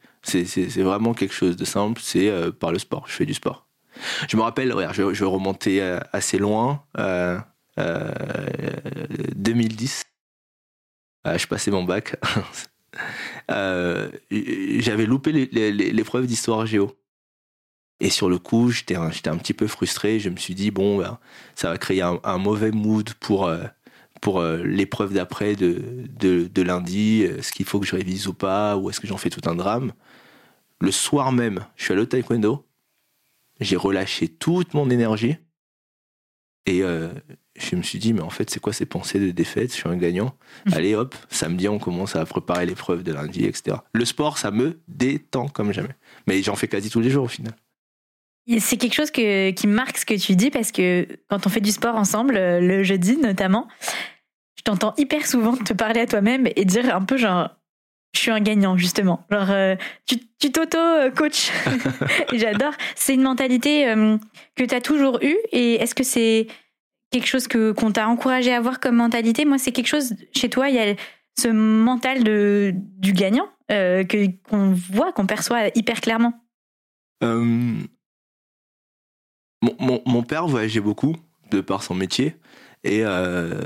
vraiment 0.78 1.14
quelque 1.14 1.34
chose 1.34 1.58
de 1.58 1.66
simple, 1.66 2.00
c'est 2.02 2.30
euh, 2.30 2.52
par 2.52 2.72
le 2.72 2.80
sport. 2.80 3.04
Je 3.08 3.14
fais 3.14 3.26
du 3.26 3.34
sport. 3.34 3.68
Je 4.30 4.38
me 4.38 4.44
rappelle, 4.44 4.74
je, 4.94 5.14
je 5.14 5.26
remonter 5.26 5.82
euh, 5.82 6.00
assez 6.14 6.38
loin. 6.38 6.86
2010, 7.78 10.04
je 11.26 11.48
passais 11.48 11.72
mon 11.72 11.84
bac. 11.84 12.16
J'avais 13.50 15.06
loupé 15.06 15.34
l'épreuve 15.34 16.28
d'histoire 16.28 16.66
géo. 16.66 16.98
Et 18.00 18.12
sur 18.12 18.30
le 18.30 18.38
coup, 18.38 18.70
j'étais 18.70 18.96
un, 18.96 19.08
un 19.08 19.38
petit 19.38 19.54
peu 19.54 19.68
frustré. 19.68 20.20
Je 20.20 20.30
me 20.30 20.38
suis 20.38 20.56
dit, 20.56 20.72
bon, 20.72 21.00
ben, 21.00 21.20
ça 21.56 21.72
va 21.72 21.78
créer 21.78 22.02
un 22.02 22.38
mauvais 22.38 22.72
mood 22.72 23.14
pour, 23.16 23.52
pour 24.22 24.40
euh, 24.40 24.64
l'épreuve 24.64 25.14
d'après 25.14 25.56
de, 25.56 26.06
de, 26.20 26.62
lundi, 26.62 27.22
est-ce 27.22 27.52
qu'il 27.52 27.66
faut 27.66 27.80
que 27.80 27.86
je 27.86 27.96
révise 27.96 28.28
ou 28.28 28.34
pas, 28.34 28.78
ou 28.78 28.90
est-ce 28.90 29.00
que 29.00 29.08
j'en 29.08 29.18
fais 29.18 29.30
tout 29.30 29.48
un 29.50 29.56
drame. 29.56 29.94
Le 30.80 30.92
soir 30.92 31.32
même, 31.32 31.66
je 31.76 31.84
suis 31.86 31.94
allé 31.94 32.02
au 32.02 32.06
taekwondo, 32.06 32.66
j'ai 33.60 33.76
relâché 33.76 34.28
toute 34.28 34.74
mon 34.74 34.90
énergie, 34.90 35.38
et 36.68 36.84
euh, 36.84 37.10
je 37.58 37.76
me 37.76 37.82
suis 37.82 37.98
dit, 37.98 38.14
mais 38.14 38.22
en 38.22 38.30
fait, 38.30 38.50
c'est 38.50 38.60
quoi 38.60 38.74
ces 38.74 38.86
pensées 38.86 39.20
de 39.20 39.32
défaite? 39.32 39.72
Je 39.72 39.78
suis 39.78 39.90
un 39.90 39.96
gagnant. 39.96 40.36
Allez, 40.74 40.96
hop, 40.96 41.16
samedi, 41.30 41.68
on 41.68 41.80
commence 41.80 42.16
à 42.16 42.26
préparer 42.26 42.66
l'épreuve 42.66 43.04
de 43.04 43.14
lundi, 43.14 43.46
etc. 43.46 43.78
Le 43.94 44.06
sport, 44.06 44.38
ça 44.38 44.52
me 44.52 44.80
détend 44.88 45.48
comme 45.48 45.72
jamais. 45.72 45.96
Mais 46.28 46.44
j'en 46.44 46.56
fais 46.56 46.68
quasi 46.68 46.90
tous 46.90 47.00
les 47.00 47.10
jours 47.10 47.24
au 47.24 47.30
final. 47.30 47.56
C'est 48.60 48.78
quelque 48.78 48.94
chose 48.94 49.12
que, 49.12 49.52
qui 49.52 49.68
marque 49.68 49.98
ce 49.98 50.06
que 50.06 50.14
tu 50.14 50.36
dis 50.36 50.50
parce 50.50 50.72
que 50.72 51.06
quand 51.30 51.46
on 51.46 51.50
fait 51.50 51.60
du 51.60 51.72
sport 51.72 51.96
ensemble, 51.96 52.38
euh, 52.38 52.62
le 52.62 52.82
jeudi 52.82 53.18
notamment, 53.18 53.68
je 54.58 54.64
t'entends 54.64 54.94
hyper 54.98 55.26
souvent 55.26 55.56
te 55.58 55.74
parler 55.74 56.00
à 56.00 56.06
toi-même 56.06 56.48
et 56.56 56.64
dire 56.64 56.96
un 56.96 57.04
peu 57.04 57.18
genre 57.18 57.50
je 58.14 58.22
suis 58.22 58.32
un 58.32 58.40
gagnant 58.40 58.78
justement. 58.78 59.26
Genre 59.30 59.52
euh, 59.52 59.76
tu 60.06 60.52
t'auto-coach. 60.52 61.52
et 62.32 62.40
j'adore. 62.40 62.72
C'est 62.96 63.16
une 63.16 63.22
mentalité 63.22 63.90
euh, 63.90 64.18
que 64.56 64.64
tu 64.64 64.74
as 64.74 64.82
toujours 64.82 65.20
eue 65.22 65.38
et 65.52 65.76
est-ce 65.76 65.94
que 65.94 66.04
c'est 66.04 66.48
quelque 67.12 67.28
chose 67.28 67.50
que 67.50 67.74
qu'on 67.74 67.92
t'a 67.92 68.08
encouragé 68.08 68.54
à 68.54 68.58
avoir 68.58 68.80
comme 68.80 68.96
mentalité? 68.96 69.44
Moi, 69.44 69.58
c'est 69.58 69.74
quelque 69.74 69.88
chose 69.88 70.16
chez 70.34 70.50
toi, 70.50 70.70
il 70.70 70.76
y 70.76 70.80
a 70.80 70.96
ce 71.38 71.50
mental 71.50 72.24
de, 72.24 72.74
du 72.74 73.12
gagnant 73.12 73.48
que 73.70 74.28
qu'on 74.50 74.72
voit, 74.72 75.12
qu'on 75.12 75.28
perçoit 75.28 75.68
hyper 75.76 76.00
clairement. 76.00 76.34
Mon, 79.62 80.24
père 80.24 80.48
voyageait 80.48 80.80
beaucoup 80.80 81.16
de 81.52 81.62
par 81.62 81.84
son 81.84 81.96
métier. 81.96 82.36
Et 82.84 83.04
euh, 83.04 83.60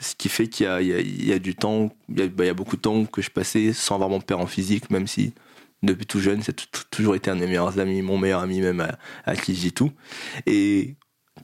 ce 0.00 0.14
qui 0.14 0.28
fait 0.28 0.48
qu'il 0.48 0.66
y, 0.66 1.32
a, 1.32 1.38
du 1.38 1.54
temps, 1.54 1.90
il 2.08 2.20
y 2.20 2.22
a, 2.22 2.28
bah, 2.28 2.44
il 2.44 2.46
y 2.46 2.50
a, 2.50 2.54
beaucoup 2.54 2.76
de 2.76 2.80
temps 2.80 3.04
que 3.04 3.20
je 3.20 3.30
passais 3.30 3.72
sans 3.72 3.96
avoir 3.96 4.08
mon 4.08 4.20
père 4.20 4.38
en 4.38 4.46
physique, 4.46 4.90
même 4.90 5.06
si 5.06 5.34
depuis 5.82 6.06
tout 6.06 6.20
jeune, 6.20 6.42
c'est 6.42 6.54
toujours 6.90 7.16
été 7.16 7.30
un 7.30 7.34
de 7.34 7.40
mes 7.40 7.46
meilleurs 7.46 7.78
amis, 7.80 8.02
mon 8.02 8.18
meilleur 8.18 8.40
ami 8.40 8.60
même 8.60 8.86
à, 9.24 9.36
qui 9.36 9.54
je 9.54 9.60
dis 9.60 9.72
tout. 9.72 9.90
Et 10.46 10.94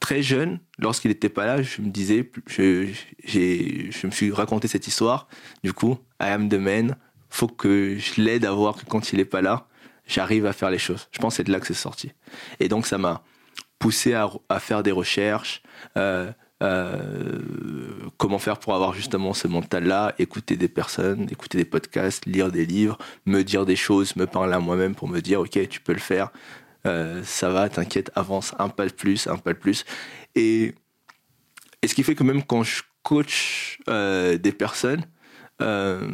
très 0.01 0.23
jeune, 0.23 0.61
lorsqu'il 0.79 1.11
n'était 1.11 1.29
pas 1.29 1.45
là, 1.45 1.63
je 1.63 1.83
me 1.83 1.91
disais, 1.91 2.31
je, 2.47 2.87
je 3.27 4.07
me 4.07 4.13
suis 4.13 4.31
raconté 4.31 4.69
cette 4.69 4.87
histoire. 4.87 5.27
Du 5.65 5.73
coup, 5.73 5.99
I 6.21 6.27
am 6.27 6.49
the 6.49 6.55
man. 6.55 6.97
Faut 7.31 7.49
que 7.49 7.99
je 7.99 8.23
l'aide 8.23 8.45
à 8.45 8.53
voir 8.53 8.77
que 8.77 8.87
quand 8.87 9.13
il 9.13 9.17
n'est 9.17 9.25
pas 9.25 9.43
là, 9.43 9.67
j'arrive 10.07 10.47
à 10.47 10.53
faire 10.53 10.71
les 10.71 10.79
choses. 10.79 11.09
Je 11.13 11.19
pense 11.19 11.35
que 11.35 11.37
c'est 11.39 11.45
de 11.45 11.53
là 11.53 11.61
que 11.61 11.67
c'est 11.67 11.75
sorti. 11.75 12.13
Et 12.61 12.69
donc 12.69 12.87
ça 12.87 12.97
m'a 12.97 13.23
poussé 13.79 14.15
à, 14.15 14.61
faire 14.61 14.83
des 14.83 14.93
recherches. 14.93 15.63
Euh, 15.97 16.31
euh, 16.61 17.39
comment 18.17 18.39
faire 18.39 18.59
pour 18.59 18.75
avoir 18.75 18.93
justement 18.93 19.33
ce 19.33 19.47
mental-là, 19.47 20.15
écouter 20.19 20.57
des 20.57 20.69
personnes, 20.69 21.29
écouter 21.31 21.57
des 21.57 21.65
podcasts, 21.65 22.27
lire 22.27 22.51
des 22.51 22.67
livres, 22.67 22.99
me 23.27 23.43
dire 23.43 23.65
des 23.65 23.77
choses, 23.77 24.17
me 24.17 24.27
parler 24.27 24.55
à 24.55 24.59
moi-même 24.59 24.97
pour 24.97 25.09
me 25.09 25.21
dire 25.21 25.41
ok 25.41 25.69
tu 25.69 25.81
peux 25.81 25.93
le 25.93 26.01
faire, 26.01 26.33
euh, 26.87 27.23
ça 27.23 27.51
va, 27.51 27.69
t'inquiète, 27.69 28.11
avance 28.17 28.55
un 28.59 28.69
pas 28.69 28.87
de 28.87 28.93
plus, 28.93 29.29
un 29.29 29.37
pas 29.37 29.53
de 29.53 29.59
plus. 29.59 29.85
Et, 30.35 30.75
et 31.83 31.87
ce 31.87 31.95
qui 31.95 32.03
fait 32.03 32.17
que 32.17 32.25
même 32.25 32.43
quand 32.43 32.65
je 32.65 32.83
coach 33.05 33.79
des 33.87 34.53
personnes, 34.53 35.05
euh, 35.61 36.09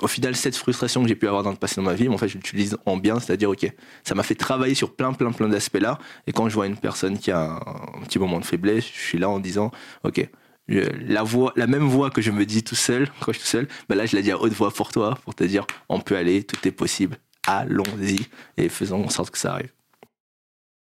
au 0.00 0.08
final, 0.08 0.34
cette 0.34 0.56
frustration 0.56 1.02
que 1.02 1.08
j'ai 1.08 1.14
pu 1.14 1.28
avoir 1.28 1.42
dans 1.42 1.50
le 1.50 1.56
passé 1.56 1.76
dans 1.76 1.82
ma 1.82 1.94
vie, 1.94 2.08
en 2.08 2.18
fait, 2.18 2.28
je 2.28 2.34
l'utilise 2.34 2.76
en 2.84 2.96
bien, 2.96 3.20
c'est-à-dire, 3.20 3.50
ok, 3.50 3.70
ça 4.02 4.14
m'a 4.14 4.22
fait 4.22 4.34
travailler 4.34 4.74
sur 4.74 4.94
plein, 4.94 5.12
plein, 5.12 5.32
plein 5.32 5.48
d'aspects 5.48 5.80
là. 5.80 5.98
Et 6.26 6.32
quand 6.32 6.48
je 6.48 6.54
vois 6.54 6.66
une 6.66 6.76
personne 6.76 7.18
qui 7.18 7.30
a 7.30 7.60
un, 7.64 8.02
petit 8.04 8.18
moment 8.18 8.40
de 8.40 8.44
faiblesse, 8.44 8.84
je 8.84 9.00
suis 9.00 9.18
là 9.18 9.28
en 9.28 9.38
disant, 9.38 9.70
ok, 10.04 10.28
la 10.68 11.22
voix, 11.22 11.52
la 11.56 11.66
même 11.66 11.86
voix 11.86 12.10
que 12.10 12.20
je 12.20 12.30
me 12.30 12.44
dis 12.44 12.62
tout 12.62 12.74
seul, 12.74 13.08
quand 13.20 13.32
je 13.32 13.38
suis 13.38 13.42
tout 13.42 13.50
seul, 13.50 13.68
ben 13.88 13.96
là, 13.96 14.06
je 14.06 14.16
la 14.16 14.22
dis 14.22 14.32
à 14.32 14.38
haute 14.38 14.52
voix 14.52 14.72
pour 14.72 14.90
toi, 14.90 15.18
pour 15.24 15.34
te 15.34 15.44
dire, 15.44 15.66
on 15.88 16.00
peut 16.00 16.16
aller, 16.16 16.42
tout 16.42 16.66
est 16.66 16.72
possible, 16.72 17.16
allons-y 17.46 18.26
et 18.56 18.68
faisons 18.68 19.04
en 19.04 19.10
sorte 19.10 19.30
que 19.30 19.38
ça 19.38 19.52
arrive. 19.52 19.72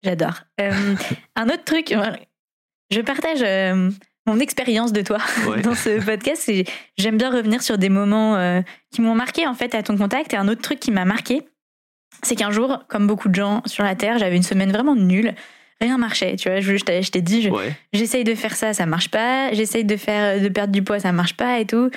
J'adore. 0.04 0.42
Euh, 0.60 0.96
un 1.36 1.46
autre 1.46 1.64
truc, 1.64 1.94
je 2.92 3.02
partage 3.02 3.42
euh, 3.42 3.90
mon 4.26 4.40
expérience 4.40 4.94
de 4.94 5.02
toi 5.02 5.18
dans 5.64 5.76
ce 5.76 6.04
podcast. 6.04 6.52
J'aime 6.98 7.18
bien 7.18 7.32
revenir 7.32 7.62
sur 7.62 7.78
des 7.78 7.90
moments 7.90 8.36
euh, 8.36 8.62
qui 8.92 9.02
m'ont 9.02 9.16
marqué 9.16 9.48
en 9.48 9.54
fait 9.54 9.76
à 9.76 9.84
ton 9.84 9.98
contact. 9.98 10.34
Et 10.34 10.38
un 10.38 10.48
autre 10.48 10.62
truc 10.62 10.80
qui 10.80 10.92
m'a 10.92 11.06
marqué, 11.06 11.42
c'est 12.22 12.36
qu'un 12.36 12.52
jour, 12.52 12.84
comme 12.88 13.08
beaucoup 13.08 13.30
de 13.30 13.36
gens 13.36 13.62
sur 13.66 13.84
la 13.84 13.96
Terre, 13.96 14.18
j'avais 14.20 14.36
une 14.36 14.44
semaine 14.44 14.72
vraiment 14.72 14.96
nulle. 14.96 15.34
Rien 15.82 15.98
marchait, 15.98 16.36
tu 16.38 16.50
vois. 16.50 16.62
Je, 16.62 16.78
je 16.78 17.12
t'ai 17.12 17.22
dit, 17.22 17.50
j'essaye 17.92 18.24
de 18.24 18.36
faire 18.36 18.56
ça, 18.56 18.74
ça 18.74 18.86
marche 18.86 19.10
pas. 19.10 19.52
J'essaye 19.54 19.84
de 19.84 19.98
faire 19.98 20.40
de 20.40 20.48
perdre 20.48 20.72
du 20.72 20.84
poids, 20.84 21.00
ça 21.00 21.12
marche 21.12 21.36
pas 21.36 21.60
et 21.60 21.66
tout. 21.66 21.90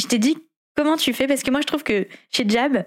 je 0.00 0.06
t'ai 0.06 0.18
dit, 0.18 0.36
comment 0.76 0.96
tu 0.96 1.12
fais? 1.12 1.26
Parce 1.26 1.42
que 1.42 1.50
moi, 1.50 1.60
je 1.60 1.66
trouve 1.66 1.84
que 1.84 2.08
chez 2.32 2.48
Jab, 2.48 2.84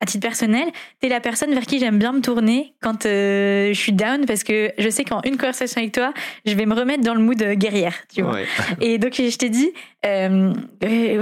à 0.00 0.06
titre 0.06 0.26
personnel, 0.26 0.68
t'es 1.00 1.08
la 1.08 1.20
personne 1.20 1.52
vers 1.52 1.66
qui 1.66 1.80
j'aime 1.80 1.98
bien 1.98 2.12
me 2.12 2.20
tourner 2.20 2.74
quand 2.80 3.04
euh, 3.04 3.68
je 3.72 3.78
suis 3.78 3.92
down 3.92 4.26
parce 4.26 4.44
que 4.44 4.72
je 4.78 4.88
sais 4.88 5.04
qu'en 5.04 5.20
une 5.22 5.36
conversation 5.36 5.80
avec 5.80 5.92
toi, 5.92 6.12
je 6.46 6.54
vais 6.54 6.66
me 6.66 6.74
remettre 6.74 7.02
dans 7.02 7.14
le 7.14 7.20
mood 7.20 7.40
euh, 7.42 7.54
guerrière, 7.54 7.94
tu 8.12 8.22
vois. 8.22 8.38
Et 8.80 8.98
donc 8.98 9.14
je 9.14 9.36
t'ai 9.36 9.48
dit, 9.48 9.70
euh, 10.06 10.54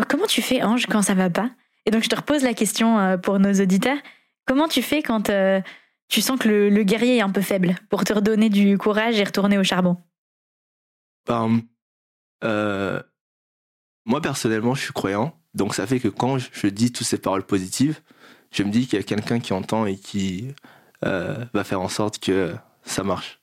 comment 0.09 0.27
tu 0.27 0.43
fais 0.43 0.62
Ange 0.62 0.87
quand 0.87 1.03
ça 1.03 1.15
va 1.15 1.31
pas? 1.31 1.51
Et 1.87 1.91
donc 1.91 2.03
je 2.03 2.09
te 2.09 2.17
repose 2.17 2.43
la 2.43 2.53
question 2.53 3.19
pour 3.23 3.39
nos 3.39 3.53
auditeurs, 3.53 3.99
comment 4.45 4.69
tu 4.69 4.83
fais 4.83 5.03
quand 5.03 5.31
tu 6.09 6.21
sens 6.21 6.39
que 6.39 6.49
le, 6.49 6.83
guerrier 6.83 7.19
est 7.19 7.23
un 7.23 7.31
peu 7.31 7.43
faible 7.43 7.77
pour 7.89 8.05
te 8.05 8.12
redonner 8.12 8.51
du 8.51 8.77
courage 8.77 9.19
et 9.19 9.25
retourner 9.25 9.57
au 9.57 9.65
charbon? 9.65 9.97
Ben, 11.27 11.62
Moi 12.43 14.21
personnellement, 14.21 14.75
je 14.75 14.83
suis 14.83 14.93
croyant, 14.93 15.39
donc 15.55 15.77
ça 15.77 15.87
fait 15.87 16.01
que 16.01 16.09
quand 16.09 16.39
je 16.39 16.67
dis 16.67 16.91
toutes 16.91 17.07
ces 17.07 17.19
paroles 17.19 17.47
positives, 17.47 18.01
je 18.51 18.63
me 18.63 18.71
dis 18.71 18.87
qu'il 18.87 18.99
y 18.99 19.03
a 19.03 19.05
quelqu'un 19.05 19.39
qui 19.39 19.53
entend 19.53 19.87
et 19.87 19.97
qui 19.97 20.49
euh, 21.05 21.45
va 21.53 21.65
faire 21.65 21.81
en 21.81 21.89
sorte 21.89 22.19
que 22.19 22.55
ça 22.83 23.03
marche. 23.03 23.41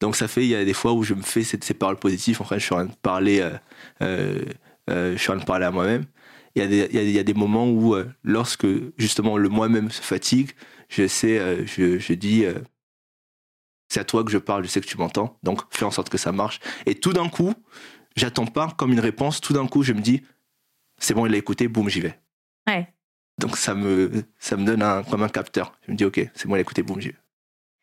Donc 0.00 0.16
ça 0.16 0.26
fait, 0.26 0.42
il 0.42 0.48
y 0.48 0.54
a 0.54 0.64
des 0.64 0.72
fois 0.72 0.92
où 0.92 1.02
je 1.02 1.14
me 1.14 1.22
fais 1.22 1.44
ces, 1.44 1.58
paroles 1.74 1.98
positives, 1.98 2.40
en 2.42 2.44
fait, 2.44 2.58
je 2.58 2.64
suis 2.64 2.74
en 2.74 2.78
train 2.78 2.86
de 2.86 2.96
parler, 3.02 3.40
euh, 3.40 4.44
euh, 4.90 5.12
je 5.12 5.18
suis 5.18 5.30
en 5.30 5.34
train 5.34 5.42
de 5.42 5.46
parler 5.46 5.66
à 5.66 5.70
moi-même. 5.70 6.06
Il 6.54 6.62
y, 6.62 6.64
a 6.64 6.68
des, 6.68 6.88
il, 6.92 7.10
y 7.10 7.18
a, 7.18 7.22
des 7.22 7.34
moments 7.34 7.68
où, 7.70 7.94
lorsque 8.24 8.66
justement 8.98 9.38
le 9.38 9.48
moi-même 9.48 9.90
se 9.90 10.02
fatigue, 10.02 10.50
je 10.90 11.06
sais, 11.06 11.66
je, 11.66 11.98
je 11.98 12.12
dis, 12.12 12.44
c'est 13.88 14.00
à 14.00 14.04
toi 14.04 14.22
que 14.22 14.30
je 14.30 14.38
parle, 14.38 14.64
je 14.64 14.68
sais 14.68 14.80
que 14.80 14.86
tu 14.86 14.98
m'entends, 14.98 15.38
donc 15.42 15.60
fais 15.70 15.86
en 15.86 15.90
sorte 15.90 16.10
que 16.10 16.18
ça 16.18 16.30
marche. 16.30 16.60
Et 16.84 16.94
tout 16.94 17.14
d'un 17.14 17.30
coup, 17.30 17.54
j'attends 18.16 18.44
pas 18.44 18.68
comme 18.76 18.92
une 18.92 19.00
réponse, 19.00 19.40
tout 19.40 19.54
d'un 19.54 19.66
coup, 19.66 19.82
je 19.82 19.94
me 19.94 20.00
dis, 20.00 20.22
c'est 20.98 21.14
bon, 21.14 21.24
il 21.24 21.34
a 21.34 21.38
écouté, 21.38 21.68
boum, 21.68 21.88
j'y 21.88 22.00
vais. 22.00 22.18
Ouais. 22.66 22.92
Donc 23.38 23.56
ça 23.56 23.74
me, 23.74 24.10
ça 24.38 24.56
me 24.56 24.64
donne 24.64 24.82
un, 24.82 25.02
comme 25.02 25.22
un 25.22 25.28
capteur. 25.28 25.72
Je 25.86 25.92
me 25.92 25.96
dis, 25.96 26.04
ok, 26.04 26.30
c'est 26.34 26.46
moi 26.46 26.58
l'écouter, 26.58 26.82
boum, 26.82 27.00
j'y 27.00 27.08
vais. 27.08 27.16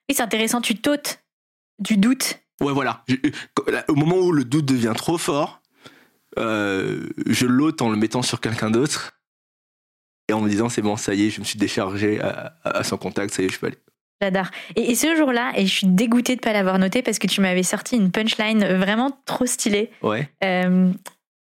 Oui, 0.10 0.16
c'est 0.16 0.24
intéressant, 0.24 0.62
tu 0.62 0.76
t'ôtes 0.76 1.24
du 1.80 1.98
doute. 1.98 2.40
Ouais, 2.62 2.74
voilà. 2.74 3.04
au 3.88 3.96
moment 3.96 4.18
où 4.18 4.32
le 4.32 4.44
doute 4.44 4.66
devient 4.66 4.94
trop 4.96 5.18
fort, 5.18 5.62
euh, 6.38 7.08
je 7.26 7.46
l'ôte 7.46 7.82
en 7.82 7.90
le 7.90 7.98
mettant 7.98 8.22
sur 8.22 8.42
quelqu'un 8.42 8.70
d'autre 8.70 9.20
et 10.30 10.34
en 10.34 10.42
me 10.42 10.50
disant, 10.50 10.70
c'est 10.70 10.82
bon, 10.82 10.96
ça 10.96 11.14
y 11.14 11.26
est, 11.26 11.30
je 11.30 11.40
me 11.40 11.46
suis 11.46 11.58
déchargé 11.58 12.22
à, 12.22 12.84
son 12.84 12.98
contact, 12.98 13.34
ça 13.34 13.42
y 13.42 13.46
est, 13.46 13.50
je 13.50 13.60
peux 13.60 13.68
aller. 13.68 13.80
J'adore. 14.22 14.48
Et, 14.76 14.96
ce 14.96 15.16
jour-là, 15.16 15.54
et 15.56 15.66
je 15.66 15.74
suis 15.74 15.88
dégoûtée 15.88 16.36
de 16.36 16.42
ne 16.42 16.44
pas 16.44 16.54
l'avoir 16.54 16.78
noté 16.78 17.02
parce 17.02 17.20
que 17.20 17.28
tu 17.28 17.42
m'avais 17.42 17.64
sorti 17.64 17.96
une 17.96 18.12
punchline 18.12 18.64
vraiment 18.78 19.18
trop 19.26 19.46
stylée. 19.46 19.92
Ouais. 20.04 20.30
Euh, 20.44 20.92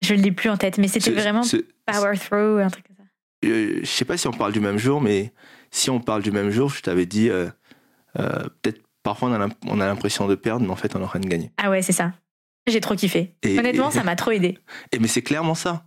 je 0.02 0.14
ne 0.14 0.20
l'ai 0.20 0.32
plus 0.32 0.50
en 0.50 0.56
tête, 0.56 0.78
mais 0.78 0.88
c'était 0.88 1.12
vraiment 1.12 1.42
power 1.86 2.18
throw, 2.18 2.58
un 2.58 2.68
truc 2.68 2.84
euh, 3.44 3.80
je 3.80 3.86
sais 3.86 4.04
pas 4.04 4.16
si 4.16 4.26
on 4.28 4.32
parle 4.32 4.52
du 4.52 4.60
même 4.60 4.78
jour, 4.78 5.00
mais 5.00 5.32
si 5.70 5.90
on 5.90 6.00
parle 6.00 6.22
du 6.22 6.30
même 6.30 6.50
jour, 6.50 6.70
je 6.70 6.82
t'avais 6.82 7.06
dit, 7.06 7.30
euh, 7.30 7.48
euh, 8.18 8.44
peut-être 8.62 8.82
parfois 9.02 9.28
on 9.66 9.80
a 9.80 9.86
l'impression 9.86 10.26
de 10.26 10.34
perdre, 10.34 10.64
mais 10.64 10.72
en 10.72 10.76
fait 10.76 10.94
on 10.96 11.00
est 11.00 11.04
en 11.04 11.08
train 11.08 11.20
de 11.20 11.28
gagner. 11.28 11.50
Ah 11.58 11.70
ouais, 11.70 11.82
c'est 11.82 11.92
ça. 11.92 12.12
J'ai 12.66 12.80
trop 12.80 12.94
kiffé. 12.94 13.34
Honnêtement, 13.44 13.90
ça 13.92 14.02
m'a 14.04 14.16
trop 14.16 14.30
aidé. 14.30 14.58
Et 14.92 14.98
mais 14.98 15.08
c'est 15.08 15.22
clairement 15.22 15.54
ça. 15.54 15.84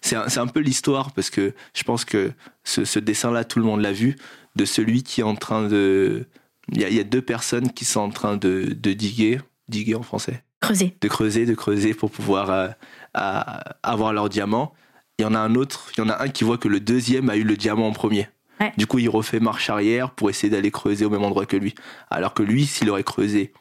C'est 0.00 0.16
un, 0.16 0.26
un, 0.36 0.46
peu 0.46 0.60
l'histoire 0.60 1.12
parce 1.12 1.30
que 1.30 1.54
je 1.74 1.82
pense 1.82 2.04
que 2.04 2.32
ce, 2.64 2.84
ce 2.84 2.98
dessin-là, 2.98 3.44
tout 3.44 3.58
le 3.58 3.64
monde 3.64 3.80
l'a 3.80 3.92
vu, 3.92 4.16
de 4.56 4.64
celui 4.64 5.02
qui 5.02 5.20
est 5.20 5.24
en 5.24 5.34
train 5.34 5.68
de. 5.68 6.26
Il 6.72 6.80
y, 6.80 6.84
a, 6.84 6.88
il 6.88 6.94
y 6.94 7.00
a 7.00 7.04
deux 7.04 7.22
personnes 7.22 7.72
qui 7.72 7.84
sont 7.84 8.00
en 8.00 8.10
train 8.10 8.36
de, 8.36 8.76
de, 8.76 8.92
diguer, 8.92 9.40
diguer 9.68 9.94
en 9.94 10.02
français. 10.02 10.44
Creuser. 10.60 10.96
De 11.00 11.08
creuser, 11.08 11.46
de 11.46 11.54
creuser 11.54 11.94
pour 11.94 12.10
pouvoir 12.10 12.74
avoir 13.14 14.12
leur 14.12 14.28
diamant 14.28 14.74
il 15.18 15.22
y 15.22 15.24
en 15.24 15.34
a 15.34 15.38
un 15.38 15.54
autre, 15.54 15.90
il 15.96 16.00
y 16.00 16.02
en 16.02 16.08
a 16.08 16.22
un 16.22 16.28
qui 16.28 16.44
voit 16.44 16.58
que 16.58 16.68
le 16.68 16.80
deuxième 16.80 17.28
a 17.28 17.36
eu 17.36 17.42
le 17.42 17.56
diamant 17.56 17.88
en 17.88 17.92
premier. 17.92 18.28
Du 18.76 18.88
coup, 18.88 18.98
il 18.98 19.08
refait 19.08 19.38
marche 19.38 19.70
arrière 19.70 20.10
pour 20.10 20.30
essayer 20.30 20.50
d'aller 20.50 20.72
creuser 20.72 21.04
au 21.04 21.10
même 21.10 21.22
endroit 21.22 21.46
que 21.46 21.56
lui. 21.56 21.74
Alors 22.10 22.34
que 22.34 22.42
lui, 22.42 22.66
s'il 22.66 22.90
aurait 22.90 23.04
creusé, 23.04 23.52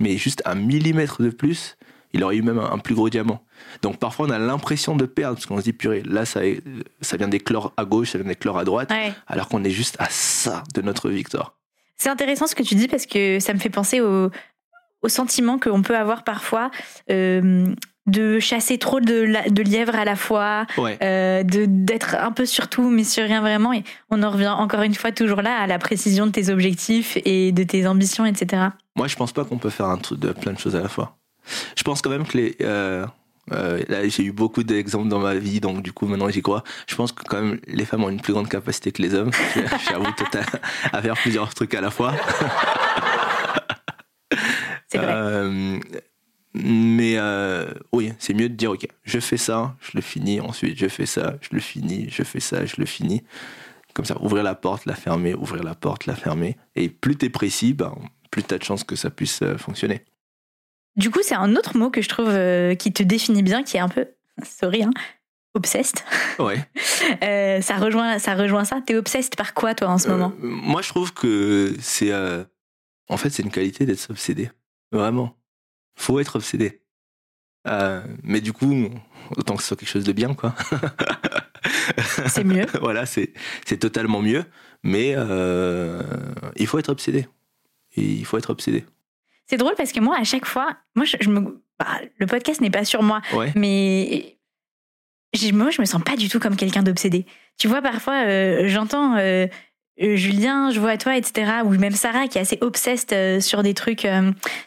mais 0.00 0.16
juste 0.16 0.42
un 0.46 0.54
millimètre 0.54 1.20
de 1.20 1.28
plus, 1.28 1.76
il 2.14 2.24
aurait 2.24 2.36
eu 2.36 2.42
même 2.42 2.58
un, 2.58 2.78
plus 2.78 2.94
gros 2.94 3.10
diamant. 3.10 3.44
Donc 3.82 3.98
parfois, 3.98 4.26
on 4.26 4.30
a 4.30 4.38
l'impression 4.38 4.96
de 4.96 5.04
perdre, 5.04 5.34
parce 5.34 5.46
qu'on 5.46 5.58
se 5.58 5.64
dit, 5.64 5.74
purée, 5.74 6.02
là, 6.06 6.24
ça, 6.24 6.40
ça 7.02 7.18
vient 7.18 7.28
d'éclore 7.28 7.74
à 7.76 7.84
gauche, 7.84 8.12
ça 8.12 8.18
vient 8.18 8.28
d'éclore 8.28 8.58
à 8.58 8.64
droite, 8.64 8.90
alors 9.26 9.48
qu'on 9.48 9.62
est 9.62 9.70
juste 9.70 9.96
à 9.98 10.08
ça 10.08 10.62
de 10.74 10.80
notre 10.80 11.10
victoire. 11.10 11.58
C'est 11.98 12.08
intéressant 12.08 12.46
ce 12.46 12.54
que 12.54 12.62
tu 12.62 12.74
dis, 12.76 12.88
parce 12.88 13.04
que 13.04 13.40
ça 13.40 13.52
me 13.52 13.58
fait 13.58 13.70
penser 13.70 14.00
au, 14.00 14.30
au 15.02 15.08
sentiment 15.08 15.58
qu'on 15.58 15.82
peut 15.82 15.96
avoir 15.96 16.24
parfois. 16.24 16.70
Euh, 17.10 17.74
de 18.06 18.38
chasser 18.38 18.78
trop 18.78 19.00
de, 19.00 19.50
de 19.50 19.62
lièvres 19.62 19.94
à 19.94 20.04
la 20.04 20.16
fois, 20.16 20.66
euh, 20.78 21.42
de 21.42 21.66
d'être 21.66 22.14
un 22.14 22.32
peu 22.32 22.46
sur 22.46 22.68
tout 22.68 22.88
mais 22.88 23.04
sur 23.04 23.24
rien 23.24 23.40
vraiment. 23.40 23.72
Et 23.72 23.84
on 24.10 24.22
en 24.22 24.30
revient 24.30 24.48
encore 24.48 24.82
une 24.82 24.94
fois 24.94 25.12
toujours 25.12 25.42
là 25.42 25.56
à 25.56 25.66
la 25.66 25.78
précision 25.78 26.26
de 26.26 26.32
tes 26.32 26.48
objectifs 26.48 27.18
et 27.24 27.52
de 27.52 27.62
tes 27.62 27.86
ambitions, 27.86 28.26
etc. 28.26 28.68
Moi, 28.94 29.08
je 29.08 29.16
pense 29.16 29.32
pas 29.32 29.44
qu'on 29.44 29.58
peut 29.58 29.70
faire 29.70 29.86
un 29.86 29.98
truc 29.98 30.20
de 30.20 30.32
plein 30.32 30.52
de 30.52 30.58
choses 30.58 30.76
à 30.76 30.80
la 30.80 30.88
fois. 30.88 31.16
Je 31.76 31.82
pense 31.82 32.02
quand 32.02 32.10
même 32.10 32.26
que 32.26 32.36
les 32.36 32.56
euh, 32.60 33.06
euh, 33.52 33.82
là, 33.88 34.06
j'ai 34.08 34.24
eu 34.24 34.32
beaucoup 34.32 34.64
d'exemples 34.64 35.08
dans 35.08 35.20
ma 35.20 35.34
vie, 35.34 35.60
donc 35.60 35.82
du 35.82 35.92
coup, 35.92 36.06
maintenant 36.06 36.28
j'y 36.28 36.42
crois. 36.42 36.64
Je 36.88 36.96
pense 36.96 37.12
que 37.12 37.22
quand 37.22 37.40
même, 37.40 37.60
les 37.66 37.84
femmes 37.84 38.04
ont 38.04 38.10
une 38.10 38.20
plus 38.20 38.32
grande 38.32 38.48
capacité 38.48 38.90
que 38.90 39.02
les 39.02 39.14
hommes. 39.14 39.30
J'avoue 39.88 40.06
à 40.92 41.02
faire 41.02 41.14
plusieurs 41.14 41.54
trucs 41.54 41.74
à 41.74 41.80
la 41.80 41.90
fois. 41.90 42.14
C'est 44.88 44.98
vrai. 44.98 45.80
Mais 46.58 47.14
euh, 47.18 47.68
oui, 47.92 48.12
c'est 48.18 48.32
mieux 48.32 48.48
de 48.48 48.54
dire, 48.54 48.70
ok, 48.70 48.86
je 49.04 49.20
fais 49.20 49.36
ça, 49.36 49.76
je 49.80 49.90
le 49.94 50.00
finis, 50.00 50.40
ensuite 50.40 50.78
je 50.78 50.88
fais 50.88 51.04
ça, 51.04 51.34
je 51.42 51.48
le 51.52 51.60
finis, 51.60 52.06
je 52.10 52.22
fais 52.22 52.40
ça, 52.40 52.64
je 52.64 52.76
le 52.78 52.86
finis. 52.86 53.22
Comme 53.94 54.06
ça, 54.06 54.20
ouvrir 54.22 54.42
la 54.42 54.54
porte, 54.54 54.86
la 54.86 54.94
fermer, 54.94 55.34
ouvrir 55.34 55.62
la 55.62 55.74
porte, 55.74 56.06
la 56.06 56.14
fermer. 56.14 56.56
Et 56.74 56.88
plus 56.88 57.16
tu 57.16 57.26
es 57.26 57.30
précis, 57.30 57.74
ben, 57.74 57.94
plus 58.30 58.42
tu 58.42 58.54
as 58.54 58.58
de 58.58 58.64
chances 58.64 58.84
que 58.84 58.96
ça 58.96 59.10
puisse 59.10 59.42
euh, 59.42 59.58
fonctionner. 59.58 60.02
Du 60.96 61.10
coup, 61.10 61.20
c'est 61.22 61.34
un 61.34 61.56
autre 61.56 61.76
mot 61.76 61.90
que 61.90 62.00
je 62.00 62.08
trouve 62.08 62.28
euh, 62.30 62.74
qui 62.74 62.92
te 62.92 63.02
définit 63.02 63.42
bien, 63.42 63.62
qui 63.62 63.76
est 63.76 63.80
un 63.80 63.88
peu, 63.88 64.06
sorry, 64.42 64.82
hein, 64.82 64.92
obsessed. 65.54 66.04
Ouais. 66.38 66.64
ça, 67.62 67.76
rejoint, 67.76 68.18
ça 68.18 68.34
rejoint 68.34 68.64
ça. 68.64 68.80
T'es 68.80 68.94
obsessed 68.94 69.36
par 69.36 69.52
quoi, 69.52 69.74
toi, 69.74 69.88
en 69.88 69.98
ce 69.98 70.08
moment? 70.08 70.32
Moi, 70.38 70.80
je 70.80 70.88
trouve 70.88 71.12
que 71.12 71.74
c'est. 71.80 72.14
en 73.08 73.16
fait, 73.16 73.28
c'est 73.28 73.42
une 73.42 73.50
qualité 73.50 73.84
d'être 73.84 74.08
obsédé. 74.10 74.50
Vraiment 74.92 75.36
faut 75.96 76.20
être 76.20 76.36
obsédé. 76.36 76.80
Euh, 77.66 78.02
mais 78.22 78.40
du 78.40 78.52
coup, 78.52 78.88
autant 79.36 79.56
que 79.56 79.62
ce 79.62 79.68
soit 79.68 79.76
quelque 79.76 79.88
chose 79.88 80.04
de 80.04 80.12
bien, 80.12 80.34
quoi. 80.34 80.54
C'est 82.28 82.44
mieux. 82.44 82.66
voilà, 82.80 83.06
c'est 83.06 83.32
c'est 83.64 83.78
totalement 83.78 84.22
mieux. 84.22 84.44
Mais 84.82 85.14
euh, 85.16 86.02
il 86.56 86.66
faut 86.66 86.78
être 86.78 86.90
obsédé. 86.90 87.26
il 87.96 88.24
faut 88.24 88.38
être 88.38 88.50
obsédé. 88.50 88.84
C'est 89.46 89.56
drôle 89.56 89.74
parce 89.76 89.92
que 89.92 90.00
moi, 90.00 90.16
à 90.16 90.24
chaque 90.24 90.46
fois, 90.46 90.76
moi, 90.94 91.04
je, 91.04 91.28
me, 91.28 91.62
bah, 91.78 92.00
le 92.18 92.26
podcast 92.26 92.60
n'est 92.60 92.70
pas 92.70 92.84
sur 92.84 93.02
moi, 93.02 93.20
mais 93.54 94.38
moi, 95.52 95.70
je 95.70 95.80
me 95.80 95.86
sens 95.86 96.02
pas 96.02 96.16
du 96.16 96.28
tout 96.28 96.38
comme 96.38 96.56
quelqu'un 96.56 96.82
d'obsédé. 96.82 97.26
Tu 97.58 97.68
vois, 97.68 97.82
parfois, 97.82 98.26
euh, 98.26 98.68
j'entends 98.68 99.16
Julien, 99.98 100.70
je 100.70 100.80
vois 100.80 100.96
toi, 100.96 101.16
etc. 101.16 101.52
Ou 101.64 101.70
même 101.70 101.92
Sarah 101.92 102.28
qui 102.28 102.38
est 102.38 102.40
assez 102.42 102.58
obsesse 102.60 103.06
sur 103.40 103.62
des 103.62 103.74
trucs 103.74 104.06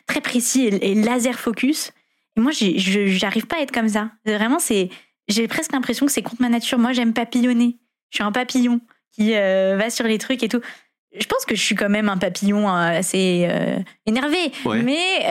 très 0.08 0.22
précis 0.22 0.66
et, 0.68 0.96
laser 0.96 1.40
focus. 1.40 1.92
Et 2.36 2.42
moi, 2.42 2.52
j'arrive 2.52 3.46
pas 3.46 3.58
à 3.58 3.62
être 3.62 3.72
comme 3.72 3.90
ça. 3.90 4.12
Vraiment, 4.26 4.60
c'est, 4.60 4.90
j'ai 5.28 5.48
presque 5.48 5.72
l'impression 5.72 6.06
que 6.06 6.12
c'est 6.12 6.24
contre 6.24 6.42
ma 6.42 6.50
nature. 6.50 6.80
Moi, 6.80 6.94
j'aime 6.94 7.14
papillonner. 7.14 7.78
Je 8.10 8.18
suis 8.18 8.24
un 8.24 8.32
papillon 8.32 8.82
qui 9.12 9.34
va 9.34 9.90
sur 9.90 10.06
les 10.06 10.18
trucs 10.18 10.42
et 10.42 10.50
tout. 10.50 10.62
Je 11.20 11.26
pense 11.26 11.46
que 11.46 11.56
je 11.56 11.62
suis 11.62 11.76
quand 11.76 11.90
même 11.90 12.10
un 12.10 12.18
papillon 12.18 12.68
assez 12.68 13.48
énervé. 14.08 14.52
Mais 14.84 15.26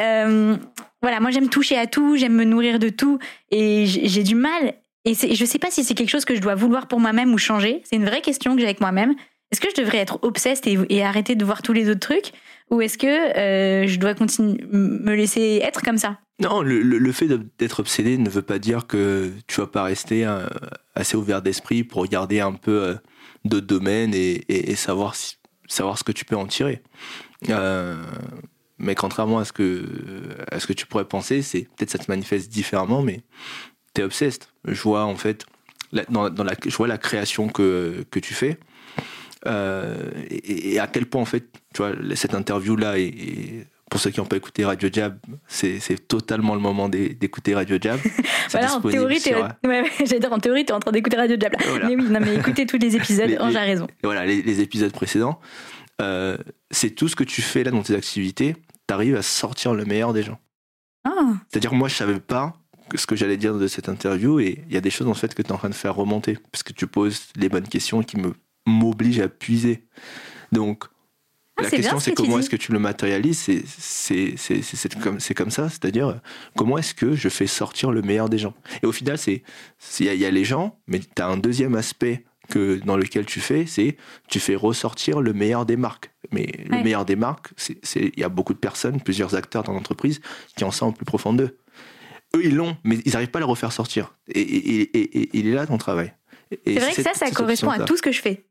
voilà, 1.02 1.20
moi 1.20 1.30
j'aime 1.30 1.48
toucher 1.48 1.76
à 1.76 1.87
tout, 1.87 2.16
j'aime 2.16 2.34
me 2.34 2.44
nourrir 2.44 2.78
de 2.78 2.88
tout 2.88 3.18
et 3.50 3.87
j'ai 3.87 4.22
du 4.22 4.34
mal. 4.34 4.74
Et 5.04 5.14
je 5.14 5.44
sais 5.44 5.58
pas 5.58 5.70
si 5.70 5.84
c'est 5.84 5.94
quelque 5.94 6.11
chose 6.11 6.24
que 6.24 6.34
je 6.34 6.40
dois 6.40 6.54
vouloir 6.54 6.88
pour 6.88 7.00
moi-même 7.00 7.32
ou 7.32 7.38
changer. 7.38 7.82
C'est 7.84 7.96
une 7.96 8.04
vraie 8.04 8.20
question 8.20 8.54
que 8.54 8.61
j'ai 8.61 8.66
avec 8.66 8.80
moi-même. 8.80 9.14
Est-ce 9.50 9.61
que 9.61 9.68
je 9.74 9.80
devrais 9.80 9.98
être 9.98 10.18
obsesse 10.22 10.61
et, 10.66 11.02
arrêter 11.02 11.34
de 11.34 11.44
voir 11.44 11.62
tous 11.62 11.72
les 11.72 11.88
autres 11.88 12.00
trucs 12.00 12.32
ou 12.70 12.82
est-ce 12.82 12.98
que 12.98 13.06
euh, 13.06 13.87
je 13.87 13.98
dois 13.98 14.14
continuer 14.14 14.62
me 14.70 15.14
laisser 15.14 15.61
être 15.62 15.80
comme 15.82 15.96
ça? 15.96 16.18
Non, 16.38 16.61
le, 16.61 17.12
fait 17.12 17.26
d'être 17.58 17.80
obsédé 17.80 18.18
ne 18.18 18.28
veut 18.28 18.42
pas 18.42 18.58
dire 18.58 18.87
que 18.87 19.32
tu 19.46 19.61
vas 19.61 19.66
pas 19.66 19.84
rester 19.84 20.26
euh, 20.26 20.46
assez 20.94 21.16
ouvert 21.16 21.40
d'esprit 21.40 21.82
pour 21.82 22.02
regarder 22.02 22.40
un 22.40 22.52
peu 22.52 22.82
euh, 22.82 22.94
d'autres 23.44 23.66
domaines 23.66 24.12
et, 24.14 24.74
savoir 24.76 25.14
savoir 25.66 25.98
ce 25.98 26.04
que 26.04 26.12
tu 26.12 26.26
peux 26.26 26.37
en 26.37 26.46
tirer. 26.46 26.82
Mais 28.78 28.94
contrairement 28.94 29.38
à 29.38 29.44
ce 29.44 29.52
que, 29.52 29.84
à 30.52 30.61
ce 30.61 30.66
que 30.66 30.72
tu 30.72 30.87
pourrais 30.87 31.06
penser, 31.06 31.42
c'est 31.42 31.62
peut-être 31.62 31.90
ça 31.90 31.98
te 31.98 32.11
manifeste 32.11 32.50
différemment, 32.50 33.02
mais 33.02 33.22
tu 33.94 34.02
es 34.02 34.04
obsessed. 34.04 34.44
Je 34.66 34.80
vois 34.80 35.04
en 35.04 35.16
fait, 35.16 35.46
dans, 36.11 36.30
dans 36.30 36.44
la, 36.44 36.54
je 36.64 36.76
vois 36.76 36.87
la 36.87 36.98
création 36.98 37.48
que, 37.48 38.04
que 38.11 38.20
tu 38.20 38.34
fais. 38.34 38.58
Euh, 39.46 39.94
et, 40.31 40.79
à 40.79 40.87
quel 40.87 41.07
point 41.07 41.22
en 41.22 41.27
fait, 41.27 41.44
tu 41.74 41.83
vois, 41.83 41.92
cette 42.14 42.35
interview 42.35 42.77
là 42.77 42.98
et, 42.98 43.66
pour 43.90 44.01
ceux 44.01 44.11
qui 44.11 44.20
n'ont 44.20 44.27
pas 44.27 44.37
écouté 44.37 44.64
Radio 44.64 44.90
Jab, 44.92 45.18
c'est 45.46 46.09
totalement 46.09 46.55
le 46.55 46.61
moment 46.61 46.88
d'écouter 46.88 47.55
Radio 47.55 47.79
Jab. 47.81 47.98
voilà, 48.51 48.74
en 48.74 48.81
théorie, 48.83 49.20
sur... 49.20 49.48
ouais, 49.64 49.90
dire, 50.18 50.33
en 50.33 50.38
théorie, 50.38 50.64
tu 50.66 50.72
es 50.72 50.74
en 50.74 50.81
train 50.81 50.92
d'écouter 50.92 51.16
Radio 51.16 51.37
Jab. 51.40 51.55
Mais 51.85 51.96
oui, 51.96 52.05
non, 52.11 52.20
mais 52.20 52.37
écoutez 52.37 52.66
tous 52.66 52.79
les 52.79 52.96
épisodes, 52.96 53.37
Ange 53.40 53.57
a 53.57 53.61
raison. 53.61 53.87
Voilà, 54.03 54.27
les, 54.27 54.42
les 54.42 54.61
épisodes 54.61 54.92
précédents. 54.92 55.40
Euh, 56.01 56.37
c'est 56.70 56.90
tout 56.90 57.09
ce 57.09 57.16
que 57.16 57.24
tu 57.24 57.42
fais 57.42 57.64
là 57.64 57.70
dans 57.70 57.83
tes 57.83 57.94
activités, 57.94 58.57
tu 58.87 58.94
arrives 58.94 59.16
à 59.16 59.22
sortir 59.22 59.74
le 59.74 59.85
meilleur 59.85 60.12
des 60.12 60.22
gens. 60.22 60.38
Ah. 61.05 61.33
C'est-à-dire 61.48 61.72
moi 61.72 61.88
je 61.88 61.94
savais 61.94 62.20
pas 62.20 62.55
ce 62.94 63.07
que 63.07 63.16
j'allais 63.16 63.37
dire 63.37 63.55
de 63.55 63.66
cette 63.66 63.88
interview 63.88 64.40
et 64.40 64.64
il 64.68 64.74
y 64.74 64.77
a 64.77 64.81
des 64.81 64.90
choses 64.90 65.09
en 65.09 65.14
fait 65.14 65.35
que 65.35 65.42
tu 65.42 65.48
es 65.48 65.53
en 65.53 65.59
train 65.59 65.68
de 65.68 65.74
faire 65.74 65.94
remonter 65.94 66.38
parce 66.53 66.62
que 66.62 66.72
tu 66.72 66.87
poses 66.87 67.29
les 67.37 67.48
bonnes 67.48 67.68
questions 67.68 68.03
qui 68.03 68.18
me 68.18 68.33
m'obligent 68.68 69.20
à 69.20 69.28
puiser. 69.28 69.85
Donc 70.52 70.85
ah, 71.57 71.62
la 71.64 71.70
question 71.70 71.98
c'est 71.98 72.14
comment 72.14 72.38
est-ce 72.38 72.50
que 72.50 72.57
tu 72.57 72.72
le 72.72 72.78
matérialises? 72.78 73.50
C'est 73.78 74.94
comme 75.02 75.18
comme 75.37 75.50
ça 75.50 75.68
c'est-à-dire 75.68 76.20
comment 76.57 76.78
est-ce 76.78 76.94
que 76.94 77.14
je 77.14 77.28
fais 77.28 77.46
sortir 77.46 77.90
le 77.90 78.02
meilleur 78.02 78.28
des 78.28 78.38
gens? 78.38 78.54
Et 78.83 78.87
au 78.87 78.92
final 78.92 79.18
il 79.26 79.42
y, 80.00 80.04
y, 80.04 80.24
a 80.24 80.31
les 80.31 80.44
gens 80.44 80.78
mais 80.87 81.00
tu 81.00 81.22
as 81.22 81.26
un 81.26 81.37
deuxième 81.37 81.74
aspect 81.74 82.24
que 82.48 82.76
dans 82.85 82.96
lequel 82.96 83.26
tu 83.26 83.40
fais, 83.40 83.66
c'est 83.66 83.96
tu 84.28 84.40
fais 84.40 84.57
ressortir 84.57 85.20
le 85.20 85.33
meilleur 85.33 85.66
des 85.66 85.76
marques. 85.76 86.11
Mais 86.33 86.46
le 86.66 86.83
meilleur 86.83 87.04
des 87.04 87.16
marques, 87.16 87.50
c'est 87.57 87.78
il 87.94 88.18
y 88.18 88.24
a 88.24 88.28
beaucoup 88.28 88.54
de 88.54 88.59
personnes, 88.59 89.00
plusieurs 89.00 89.35
acteurs 89.35 89.62
dans 89.62 89.72
l'entreprise 89.72 90.20
qui 90.57 90.64
ont 90.64 90.70
ça 90.70 90.87
en 90.87 90.92
plus 90.92 91.04
profond 91.04 91.33
d'eux. 91.33 91.59
Eux, 92.35 92.44
ils 92.44 92.54
l'ont, 92.54 92.76
mais 92.85 92.98
ils 93.04 93.12
n'arrivent 93.12 93.31
pas 93.31 93.38
à 93.38 93.40
le 93.40 93.46
refaire 93.46 93.72
sortir. 93.72 94.14
Et, 94.28 95.38
il 95.38 95.46
est 95.46 95.54
là 95.54 95.66
ton 95.66 95.78
travail. 95.78 96.12
C'est 96.66 96.78
vrai 96.78 96.92
que 96.94 97.02
ça, 97.02 97.14
ça 97.14 97.31
correspond 97.31 97.70
à 97.70 97.81
tout 97.81 97.96
ce 97.96 98.02
que 98.02 98.12
je 98.12 98.20
fais. 98.20 98.44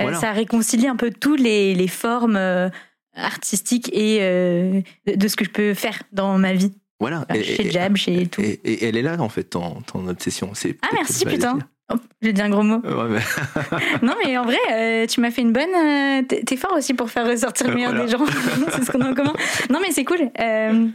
Euh, 0.00 0.14
ça 0.14 0.32
réconcilie 0.32 0.88
un 0.88 0.96
peu 0.96 1.10
toutes 1.10 1.40
les, 1.40 1.74
les 1.74 1.88
formes 1.88 2.36
euh, 2.36 2.68
artistiques 3.14 3.90
et 3.92 4.18
euh, 4.22 4.80
de 5.06 5.28
ce 5.28 5.36
que 5.36 5.44
je 5.44 5.50
peux 5.50 5.74
faire 5.74 6.02
dans 6.12 6.38
ma 6.38 6.54
vie. 6.54 6.72
Voilà. 6.98 7.26
chez 7.42 7.70
Jab, 7.70 7.96
chez 7.96 8.26
tout. 8.26 8.40
Et, 8.40 8.84
elle 8.84 8.96
est 8.96 9.02
là, 9.02 9.20
en 9.20 9.28
fait, 9.28 9.44
ton, 9.44 9.82
ton 9.82 10.06
obsession. 10.08 10.52
Ah, 10.82 10.88
merci, 10.92 11.24
putain. 11.24 11.58
Oh, 11.92 11.96
j'ai 12.20 12.32
dit 12.32 12.40
un 12.40 12.48
gros 12.48 12.62
mot. 12.62 12.80
non, 14.02 14.14
mais 14.24 14.38
en 14.38 14.44
vrai, 14.44 14.58
euh, 14.70 15.06
tu 15.06 15.20
m'as 15.20 15.30
fait 15.30 15.42
une 15.42 15.52
bonne. 15.52 15.74
Euh, 15.74 16.22
t'es 16.22 16.56
fort 16.56 16.72
aussi 16.74 16.94
pour 16.94 17.10
faire 17.10 17.26
ressortir 17.26 17.68
le 17.68 17.74
meilleur 17.74 17.92
des 17.92 18.08
gens. 18.08 18.24
c'est 18.70 18.84
ce 18.84 18.90
qu'on 18.90 19.00
a 19.00 19.10
en 19.10 19.14
commun. 19.14 19.34
Non, 19.70 19.80
mais 19.80 19.90
c'est 19.90 20.04
cool. 20.04 20.30
Euh, 20.40 20.88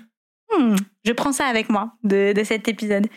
hmm, 0.57 0.75
je 1.03 1.11
prends 1.11 1.33
ça 1.33 1.45
avec 1.45 1.69
moi 1.69 1.93
de, 2.03 2.33
de 2.33 2.43
cet 2.43 2.67
épisode. 2.67 3.07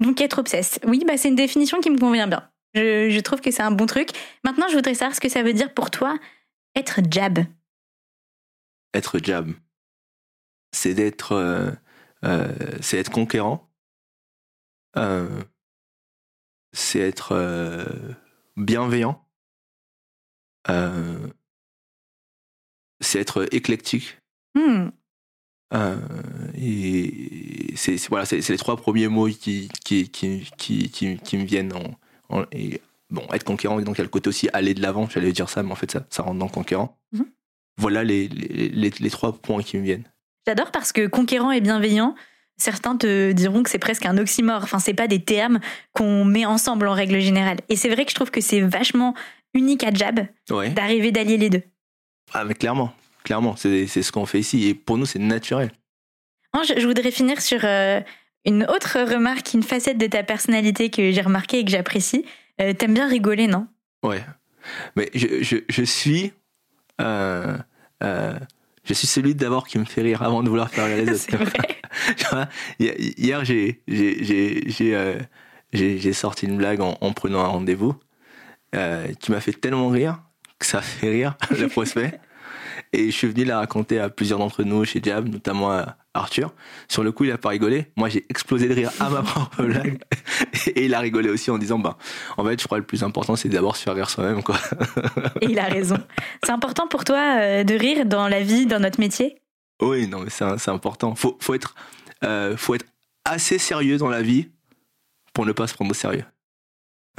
donc, 0.00 0.20
être 0.20 0.38
obsesse. 0.38 0.80
Oui, 0.86 1.04
bah, 1.06 1.16
c'est 1.16 1.28
une 1.28 1.36
définition 1.36 1.80
qui 1.80 1.90
me 1.90 1.98
convient 1.98 2.26
bien. 2.26 2.48
Je, 2.74 3.10
je 3.10 3.20
trouve 3.20 3.40
que 3.40 3.50
c'est 3.50 3.62
un 3.62 3.70
bon 3.70 3.86
truc. 3.86 4.10
Maintenant, 4.44 4.68
je 4.68 4.74
voudrais 4.74 4.94
savoir 4.94 5.14
ce 5.14 5.20
que 5.20 5.28
ça 5.28 5.42
veut 5.42 5.52
dire 5.52 5.72
pour 5.72 5.90
toi 5.90 6.16
être 6.74 7.00
jab. 7.10 7.38
Être 8.94 9.18
jab. 9.22 9.52
C'est 10.72 10.94
d'être. 10.94 11.76
c'est 12.80 12.98
être 12.98 13.10
conquérant 13.10 13.68
euh, 14.96 15.42
c'est 16.72 17.00
être 17.00 17.32
euh, 17.32 17.84
bienveillant, 18.56 19.24
euh, 20.70 21.28
c'est 23.00 23.20
être 23.20 23.48
éclectique. 23.54 24.18
Hmm. 24.56 24.90
et 26.54 27.72
c'est 27.74 27.96
voilà, 28.08 28.24
c'est 28.24 28.48
les 28.48 28.56
trois 28.56 28.76
premiers 28.76 29.08
mots 29.08 29.26
qui 29.28 29.68
qui, 29.84 30.08
qui, 30.08 30.48
qui, 30.56 30.88
qui, 31.18 31.36
me 31.36 31.44
viennent 31.44 31.72
en, 31.72 31.98
et 32.52 32.80
bon 33.10 33.22
être 33.32 33.44
conquérant 33.44 33.80
donc 33.80 33.96
il 33.96 33.98
y 33.98 34.00
a 34.00 34.04
le 34.04 34.10
côté 34.10 34.28
aussi 34.28 34.48
aller 34.52 34.74
de 34.74 34.82
l'avant 34.82 35.08
j'allais 35.08 35.32
dire 35.32 35.48
ça 35.48 35.62
mais 35.62 35.72
en 35.72 35.76
fait 35.76 35.90
ça, 35.90 36.06
ça 36.10 36.22
rentre 36.22 36.38
dans 36.38 36.48
conquérant 36.48 36.96
mhm. 37.12 37.26
voilà 37.78 38.04
les, 38.04 38.28
les, 38.28 38.68
les, 38.68 38.90
les, 38.90 39.10
trois 39.10 39.32
points 39.32 39.62
qui 39.62 39.76
me 39.76 39.82
viennent 39.82 40.04
j'adore 40.46 40.70
parce 40.70 40.92
que 40.92 41.06
conquérant 41.06 41.50
et 41.50 41.60
bienveillant 41.60 42.14
Certains 42.56 42.96
te 42.96 43.32
diront 43.32 43.62
que 43.64 43.70
c'est 43.70 43.78
presque 43.78 44.06
un 44.06 44.16
oxymore. 44.16 44.60
Enfin, 44.62 44.78
c'est 44.78 44.94
pas 44.94 45.08
des 45.08 45.20
termes 45.20 45.58
qu'on 45.92 46.24
met 46.24 46.46
ensemble 46.46 46.86
en 46.86 46.92
règle 46.92 47.18
générale. 47.18 47.58
Et 47.68 47.76
c'est 47.76 47.88
vrai 47.88 48.04
que 48.04 48.10
je 48.10 48.14
trouve 48.14 48.30
que 48.30 48.40
c'est 48.40 48.60
vachement 48.60 49.14
unique 49.54 49.82
à 49.82 49.92
Jab 49.92 50.26
d'arriver 50.48 51.10
d'allier 51.10 51.36
les 51.36 51.50
deux. 51.50 51.62
Ah, 52.32 52.44
mais 52.44 52.54
clairement, 52.54 52.92
clairement, 53.24 53.56
c'est 53.56 53.86
ce 53.86 54.12
qu'on 54.12 54.26
fait 54.26 54.38
ici. 54.38 54.68
Et 54.68 54.74
pour 54.74 54.98
nous, 54.98 55.06
c'est 55.06 55.18
naturel. 55.18 55.72
Je, 56.54 56.86
voudrais 56.86 57.10
finir 57.10 57.42
sur 57.42 57.64
euh, 57.64 58.00
une 58.44 58.64
autre 58.64 58.98
remarque, 59.00 59.54
une 59.54 59.62
facette 59.62 59.98
de 59.98 60.06
ta 60.06 60.22
personnalité 60.22 60.90
que 60.90 61.10
j'ai 61.10 61.22
remarqué 61.22 61.60
et 61.60 61.64
que 61.64 61.70
j'apprécie. 61.70 62.24
Euh, 62.60 62.72
t'aimes 62.72 62.94
bien 62.94 63.08
rigoler, 63.08 63.46
non? 63.46 63.66
Ouais. 64.02 64.24
Mais 64.96 65.10
je, 65.14 65.42
je, 65.42 65.56
je 65.68 65.82
suis. 65.82 66.32
Euh, 67.00 67.56
je 68.84 68.92
suis 68.92 69.06
celui 69.06 69.34
d'abord 69.34 69.66
qui 69.66 69.78
me 69.78 69.84
fait 69.84 70.02
rire 70.02 70.22
avant 70.22 70.42
de 70.42 70.48
vouloir 70.48 70.70
faire 70.70 70.86
rire 70.86 71.04
les 71.04 71.10
autres. 71.36 72.48
Hier, 72.78 73.44
j'ai 73.44 73.82
euh, 73.88 75.18
j'ai 75.72 76.12
sorti 76.12 76.46
une 76.46 76.56
blague 76.56 76.80
en, 76.80 77.12
prenant 77.12 77.40
un 77.40 77.48
rendez-vous 77.48 77.94
euh, 78.74 79.06
qui 79.20 79.32
m'a 79.32 79.40
fait 79.40 79.52
tellement 79.52 79.88
rire 79.88 80.20
que 80.58 80.66
ça 80.66 80.82
fait 80.82 81.10
rire 81.10 81.36
le 81.58 81.68
prospect. 81.68 82.20
Et 82.94 83.10
je 83.10 83.16
suis 83.16 83.26
venu 83.26 83.44
la 83.44 83.58
raconter 83.58 83.98
à 83.98 84.08
plusieurs 84.08 84.38
d'entre 84.38 84.62
nous 84.62 84.84
chez 84.84 85.00
Jab, 85.02 85.28
notamment 85.28 85.72
à 85.72 85.96
Arthur. 86.14 86.54
Sur 86.86 87.02
le 87.02 87.10
coup, 87.10 87.24
il 87.24 87.32
a 87.32 87.38
pas 87.38 87.48
rigolé. 87.48 87.90
Moi, 87.96 88.08
j'ai 88.08 88.24
explosé 88.28 88.68
de 88.68 88.74
rire 88.74 88.92
à 89.00 89.10
ma 89.10 89.22
propre 89.22 89.62
blague. 89.64 89.98
Et 90.68 90.84
il 90.84 90.94
a 90.94 91.00
rigolé 91.00 91.28
aussi 91.28 91.50
en 91.50 91.58
disant, 91.58 91.80
bah, 91.80 91.98
en 92.36 92.44
fait, 92.44 92.60
je 92.60 92.66
crois 92.66 92.78
que 92.78 92.82
le 92.82 92.86
plus 92.86 93.02
important, 93.02 93.34
c'est 93.34 93.48
d'abord 93.48 93.76
se 93.76 93.82
faire 93.82 93.96
rire 93.96 94.08
soi-même, 94.08 94.44
quoi. 94.44 94.56
Et 95.40 95.46
il 95.46 95.58
a 95.58 95.64
raison. 95.64 95.96
C'est 96.44 96.52
important 96.52 96.86
pour 96.86 97.02
toi 97.04 97.40
euh, 97.40 97.64
de 97.64 97.74
rire 97.74 98.06
dans 98.06 98.28
la 98.28 98.40
vie, 98.40 98.66
dans 98.66 98.78
notre 98.78 99.00
métier? 99.00 99.42
Oui, 99.82 100.06
non, 100.06 100.20
mais 100.20 100.30
c'est 100.30 100.70
important. 100.70 101.16
Faut, 101.16 101.36
faut 101.40 101.54
être, 101.54 101.74
euh, 102.22 102.56
faut 102.56 102.76
être 102.76 102.86
assez 103.24 103.58
sérieux 103.58 103.96
dans 103.96 104.08
la 104.08 104.22
vie 104.22 104.50
pour 105.32 105.46
ne 105.46 105.52
pas 105.52 105.66
se 105.66 105.74
prendre 105.74 105.90
au 105.90 105.94
sérieux. 105.94 106.24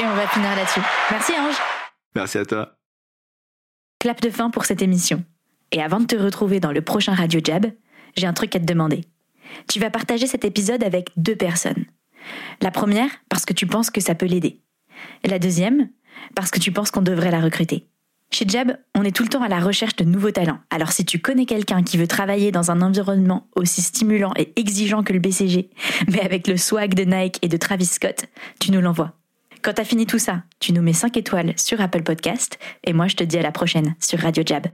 Et 0.00 0.04
on 0.04 0.14
va 0.14 0.26
finir 0.26 0.54
là-dessus. 0.56 0.80
Merci 1.12 1.32
Ange. 1.38 1.56
Merci 2.16 2.38
à 2.38 2.44
toi. 2.44 2.76
Clap 3.98 4.20
de 4.20 4.30
fin 4.30 4.50
pour 4.50 4.66
cette 4.66 4.82
émission. 4.82 5.24
Et 5.72 5.82
avant 5.82 6.00
de 6.00 6.06
te 6.06 6.16
retrouver 6.16 6.60
dans 6.60 6.70
le 6.70 6.82
prochain 6.82 7.14
Radio 7.14 7.40
Jab, 7.42 7.66
j'ai 8.16 8.26
un 8.26 8.34
truc 8.34 8.54
à 8.54 8.60
te 8.60 8.64
demander. 8.64 9.04
Tu 9.68 9.80
vas 9.80 9.90
partager 9.90 10.26
cet 10.26 10.44
épisode 10.44 10.84
avec 10.84 11.10
deux 11.16 11.34
personnes. 11.34 11.86
La 12.60 12.70
première, 12.70 13.08
parce 13.28 13.46
que 13.46 13.54
tu 13.54 13.66
penses 13.66 13.90
que 13.90 14.00
ça 14.00 14.14
peut 14.14 14.26
l'aider. 14.26 14.60
La 15.24 15.38
deuxième, 15.38 15.88
parce 16.34 16.50
que 16.50 16.60
tu 16.60 16.72
penses 16.72 16.90
qu'on 16.90 17.02
devrait 17.02 17.30
la 17.30 17.40
recruter. 17.40 17.86
Chez 18.30 18.44
Jab, 18.46 18.76
on 18.94 19.02
est 19.02 19.14
tout 19.14 19.22
le 19.22 19.28
temps 19.28 19.42
à 19.42 19.48
la 19.48 19.60
recherche 19.60 19.96
de 19.96 20.04
nouveaux 20.04 20.30
talents. 20.30 20.58
Alors 20.70 20.92
si 20.92 21.04
tu 21.04 21.18
connais 21.20 21.46
quelqu'un 21.46 21.82
qui 21.82 21.96
veut 21.96 22.08
travailler 22.08 22.52
dans 22.52 22.70
un 22.70 22.82
environnement 22.82 23.48
aussi 23.56 23.80
stimulant 23.80 24.34
et 24.36 24.52
exigeant 24.56 25.04
que 25.04 25.12
le 25.14 25.20
BCG, 25.20 25.70
mais 26.08 26.20
avec 26.20 26.48
le 26.48 26.58
swag 26.58 26.94
de 26.94 27.04
Nike 27.04 27.38
et 27.42 27.48
de 27.48 27.56
Travis 27.56 27.86
Scott, 27.86 28.26
tu 28.60 28.72
nous 28.72 28.80
l'envoies. 28.80 29.14
Quand 29.62 29.74
t'as 29.74 29.84
fini 29.84 30.06
tout 30.06 30.18
ça, 30.18 30.42
tu 30.60 30.72
nous 30.72 30.82
mets 30.82 30.92
5 30.92 31.16
étoiles 31.16 31.54
sur 31.56 31.80
Apple 31.80 32.02
Podcast 32.02 32.58
et 32.84 32.92
moi 32.92 33.08
je 33.08 33.16
te 33.16 33.24
dis 33.24 33.38
à 33.38 33.42
la 33.42 33.52
prochaine 33.52 33.94
sur 34.00 34.20
Radio 34.20 34.42
Jab. 34.46 34.66